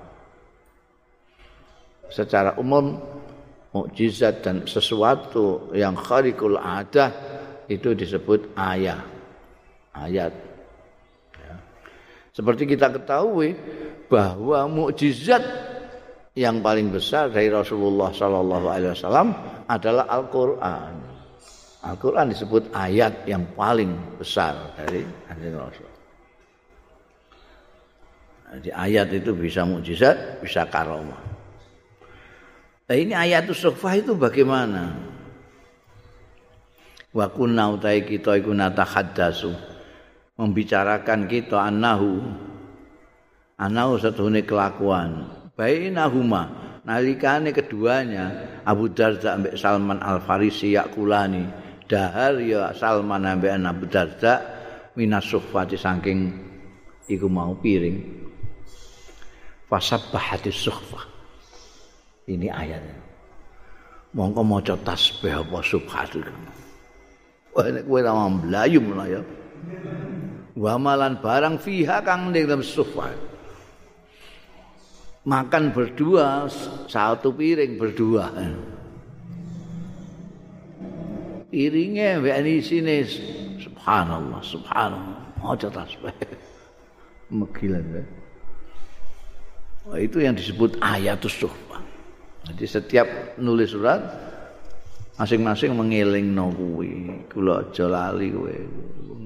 Secara 2.06 2.54
umum 2.54 3.02
mukjizat 3.74 4.46
dan 4.46 4.62
sesuatu 4.62 5.74
yang 5.74 5.98
kharikul 5.98 6.54
adah 6.54 7.10
itu 7.66 7.98
disebut 7.98 8.54
ayat. 8.54 9.02
Ayat. 9.90 10.45
Seperti 12.36 12.68
kita 12.68 12.92
ketahui 12.92 13.56
bahwa 14.12 14.68
mukjizat 14.68 15.40
yang 16.36 16.60
paling 16.60 16.92
besar 16.92 17.32
dari 17.32 17.48
Rasulullah 17.48 18.12
Sallallahu 18.12 18.66
Alaihi 18.68 18.92
Wasallam 18.92 19.28
adalah 19.64 20.04
Al-Quran. 20.04 20.94
Al-Quran 21.80 22.36
disebut 22.36 22.76
ayat 22.76 23.24
yang 23.24 23.40
paling 23.56 24.20
besar 24.20 24.76
dari 24.76 25.00
Rasul. 25.48 25.88
Jadi 28.46 28.68
ayat 28.68 29.08
itu 29.16 29.32
bisa 29.32 29.64
mukjizat, 29.64 30.44
bisa 30.44 30.68
karomah. 30.68 31.24
Nah 32.84 32.96
ini 33.00 33.16
ayat 33.16 33.48
sufah 33.48 33.96
itu 33.96 34.12
bagaimana? 34.12 34.92
Wa 37.16 37.32
kunna 37.32 37.72
utai 37.72 38.04
kita 38.04 38.36
iku 38.36 38.52
natahaddasu 38.52 39.75
membicarakan 40.36 41.28
kita 41.28 41.60
annahu. 41.60 42.20
Annahu 43.56 43.96
satuhune 43.96 44.44
kelakuan. 44.44 45.32
Bainahuma 45.56 46.52
nalikane 46.84 47.56
keduanya 47.56 48.60
Abu 48.68 48.92
Darda 48.92 49.40
ambek 49.40 49.56
Salman 49.56 50.00
Al 50.04 50.20
Farisi 50.20 50.76
yakulani. 50.76 51.48
Dahar 51.88 52.36
ya 52.42 52.76
Salman 52.76 53.24
ambek 53.24 53.56
Abu 53.56 53.88
Darda 53.88 54.44
minas 54.96 55.24
sufati 55.24 55.80
saking 55.80 56.32
iku 57.08 57.26
mau 57.32 57.56
piring. 57.56 58.28
Fasabbahati 59.66 60.52
suhfah 60.52 61.04
ini 62.28 62.52
ayatnya. 62.52 63.02
Mongko 64.14 64.40
maca 64.46 64.78
tasbih 64.80 65.42
apa 65.42 65.58
subhatu 65.60 66.22
wah 67.56 67.64
nek 67.72 67.88
kowe 67.88 68.00
ora 68.04 68.28
mlayu 68.28 68.80
ya 69.08 69.20
wa 70.56 70.74
malan 70.80 71.20
barang 71.20 71.60
fiha 71.60 72.00
kang 72.00 72.32
ning 72.32 72.48
dalam 72.48 72.64
sufah 72.64 73.12
makan 75.26 75.74
berdua 75.74 76.46
satu 76.86 77.34
piring 77.34 77.76
berdua. 77.76 78.30
Piringnya 81.50 82.22
ini 82.22 82.62
sini 82.62 83.02
subhanallah 83.58 84.40
subhanallah. 84.42 85.20
Aja 85.46 85.70
tasbih 85.70 86.10
megilan 87.38 87.84
ya. 87.86 88.02
itu 90.02 90.18
yang 90.18 90.34
disebut 90.34 90.74
ayatus 90.82 91.38
suhbah 91.38 91.78
jadi 92.50 92.64
setiap 92.66 93.08
nulis 93.38 93.70
surat 93.70 94.02
masing-masing 95.16 95.72
mengeling 95.72 96.36
no 96.36 96.52
kuwi 96.52 97.24
kula 97.32 97.64
aja 97.64 97.88
lali 97.88 98.28
kowe 98.32 98.56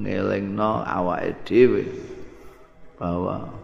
ngeling 0.01 0.55
no 0.55 0.87
awake 0.87 1.35
dhewe 1.45 1.85
bahwa 3.01 3.61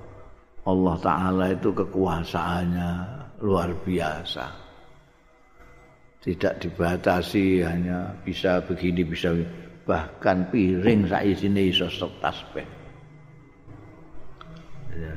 Allah 0.66 0.96
Ta'ala 0.98 1.44
itu 1.54 1.70
kekuasaannya 1.70 2.90
luar 3.46 3.70
biasa. 3.86 4.44
Tidak 6.26 6.58
dibatasi 6.58 7.62
hanya 7.62 8.10
bisa 8.26 8.58
begini, 8.66 9.06
bisa 9.06 9.30
bahkan 9.86 10.50
piring 10.50 11.06
saya 11.06 11.30
sini 11.38 11.70
iso 11.70 11.86
tasbih. 12.18 12.66
Ya. 14.98 15.14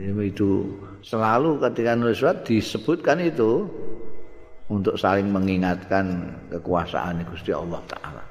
Itu 0.00 0.80
selalu 1.04 1.60
ketika 1.60 1.92
nulis 1.92 2.24
surat 2.24 2.48
disebutkan 2.48 3.20
itu 3.20 3.68
untuk 4.66 4.98
saling 4.98 5.30
mengingatkan 5.30 6.34
kekuasaan 6.50 7.22
Gusti 7.30 7.54
Allah 7.54 7.82
Ta'ala. 7.86 8.24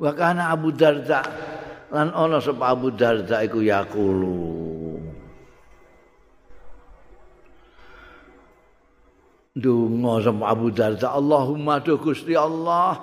Wa 0.00 0.10
kana 0.16 0.50
Abu 0.50 0.72
Darda 0.72 1.20
lan 1.92 2.08
ana 2.14 2.40
sapa 2.40 2.72
Abu 2.72 2.88
Darda 2.94 3.44
iku 3.44 3.60
yaqulu 3.60 4.72
Dungo 9.52 10.14
sapa 10.24 10.44
Abu 10.56 10.72
Darda 10.72 11.12
Allahumma 11.12 11.84
do 11.84 12.00
Gusti 12.00 12.32
Allah 12.32 12.96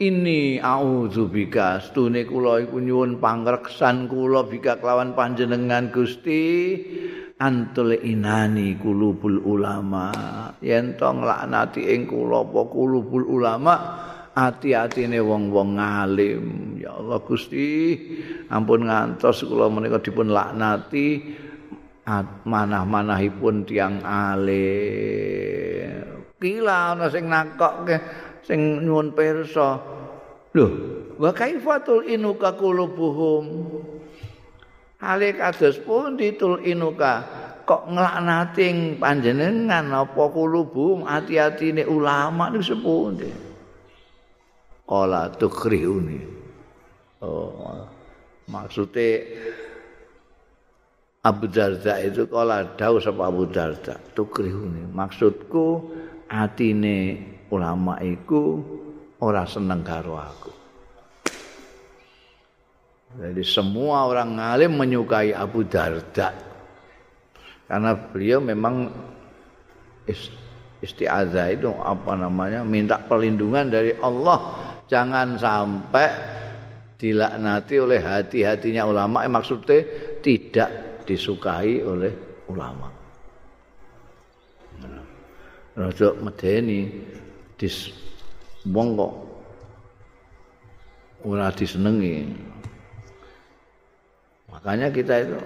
ini 0.00 0.58
audzubika 0.58 1.78
stune 1.78 2.24
kula 2.24 2.64
iku 2.64 2.80
nyuwun 2.80 3.20
pangreksan 3.20 4.10
kula 4.10 4.48
bika 4.48 4.80
kelawan 4.80 5.12
panjenengan 5.12 5.92
Gusti 5.92 6.42
antul 7.44 7.92
inani 7.92 8.80
kulubul 8.80 9.44
ulama. 9.44 10.08
Yen 10.64 10.96
to 10.96 11.12
nglaknati 11.12 11.92
ing 11.92 12.08
kula 12.08 12.48
apa 12.48 12.64
kulubul 12.72 13.28
ulama 13.28 13.76
ati-atine 14.32 15.20
wong-wong 15.20 15.76
ngalim. 15.76 16.80
Ya 16.80 16.96
Allah 16.96 17.20
Gusti 17.20 18.00
ampun 18.48 18.88
ngantos 18.88 19.44
kula 19.44 19.68
menika 19.68 20.00
dipun 20.00 20.32
laknati 20.32 21.20
manah-manahipun 22.48 23.68
tiang 23.68 24.00
alim. 24.00 24.64
Kila 26.40 26.96
ana 26.96 27.12
sing 27.12 27.28
nakokke 27.28 28.24
sing 28.44 28.84
nyuwun 28.84 29.16
pirsa 29.16 29.80
lho 30.52 30.66
wa 31.16 31.32
kaifatul 31.32 32.04
inuka 32.04 32.52
qulubuhum 32.60 33.44
hale 35.04 35.36
kados 35.36 35.76
pun 35.84 36.16
ditul 36.16 36.64
inuka 36.64 37.24
kok 37.68 37.88
nglaknati 37.88 38.96
panjenengan 38.96 39.88
apa 39.92 40.24
kulubum 40.32 41.04
ati-atine 41.04 41.84
ulama 41.84 42.52
niku 42.52 42.64
sepundi 42.64 43.30
Kala 44.84 45.32
tukrihuni. 45.32 46.20
Oh, 47.24 47.88
maksudnya 48.52 49.24
Abu 51.24 51.48
Darda 51.48 52.04
itu 52.04 52.28
kala 52.28 52.76
dawuh 52.76 53.00
sapa 53.00 53.32
Abu 53.32 53.48
Darda 53.48 53.96
tukrihuni. 54.12 54.84
Maksudku 54.92 55.88
atine 56.28 57.16
ulama 57.48 57.96
iku 58.04 58.60
ora 59.24 59.48
seneng 59.48 59.80
karo 59.80 60.20
aku. 60.20 60.63
Jadi 63.14 63.42
semua 63.46 64.10
orang 64.10 64.38
ngalim 64.38 64.74
menyukai 64.74 65.30
Abu 65.30 65.62
Darda. 65.62 66.34
Karena 67.64 67.94
beliau 67.94 68.42
memang 68.42 68.90
isti'adzah 70.82 71.48
itu 71.54 71.70
apa 71.80 72.18
namanya 72.18 72.66
minta 72.66 72.98
perlindungan 72.98 73.70
dari 73.70 73.94
Allah. 74.02 74.38
Jangan 74.90 75.38
sampai 75.38 76.08
dilaknati 76.98 77.74
oleh 77.78 78.00
hati-hatinya 78.02 78.82
ulama. 78.84 79.22
Eh, 79.22 79.32
maksudnya 79.32 79.78
tidak 80.20 80.70
disukai 81.06 81.80
oleh 81.86 82.12
ulama. 82.50 82.90
Rada 85.74 86.14
medeni 86.22 86.86
dis 87.58 87.90
wong 88.62 88.94
kok 88.94 89.14
ora 91.26 91.50
disenengi 91.50 92.30
makanya 94.64 94.88
kita 94.88 95.14
itu 95.20 95.38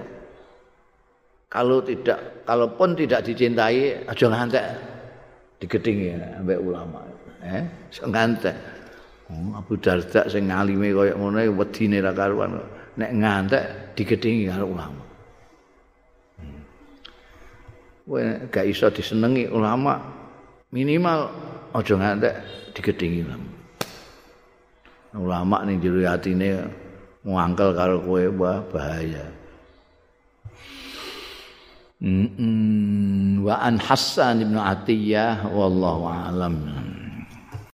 kalau 1.48 1.80
tidak 1.80 2.44
kalaupun 2.44 2.92
tidak 2.92 3.24
dicintai 3.24 4.04
aja 4.04 4.26
ngantek. 4.28 4.64
Digedingi 5.58 6.14
ambek 6.38 6.60
ulama. 6.60 7.02
Eh 7.42 7.64
ngantek. 8.04 8.56
Oh, 9.28 9.56
Abu 9.56 9.76
Darda 9.80 10.28
sing 10.28 10.48
ngalime 10.48 10.92
kaya 10.92 11.12
ngono 11.16 11.40
wedine 11.56 12.04
ra 12.04 12.12
karuan. 12.12 12.60
Nek 13.00 13.10
ngantek 13.16 13.64
digedingi 13.96 14.48
karo 14.52 14.68
ulama. 14.68 15.02
Kowe 18.08 18.20
hmm. 18.24 18.48
gak 18.48 18.64
iso 18.68 18.88
disenengi 18.88 19.48
ulama 19.52 20.00
minimal 20.72 21.28
aja 21.76 21.94
ngantek 21.96 22.34
digedingi 22.76 23.20
ulama. 23.24 23.48
Ulama 25.16 25.56
ning 25.64 25.80
jero 25.80 26.04
atine 26.04 26.48
ngangkel 27.26 27.70
karo 27.74 27.96
kowe 28.04 28.24
wah 28.38 28.58
bahaya. 28.70 29.26
Mm 31.98 32.26
-mm. 32.30 33.42
wa 33.42 33.58
an 33.58 33.74
Hasan 33.82 34.46
bin 34.46 34.54
Atiyah 34.54 35.50
wallahu 35.50 36.06
alam. 36.06 36.54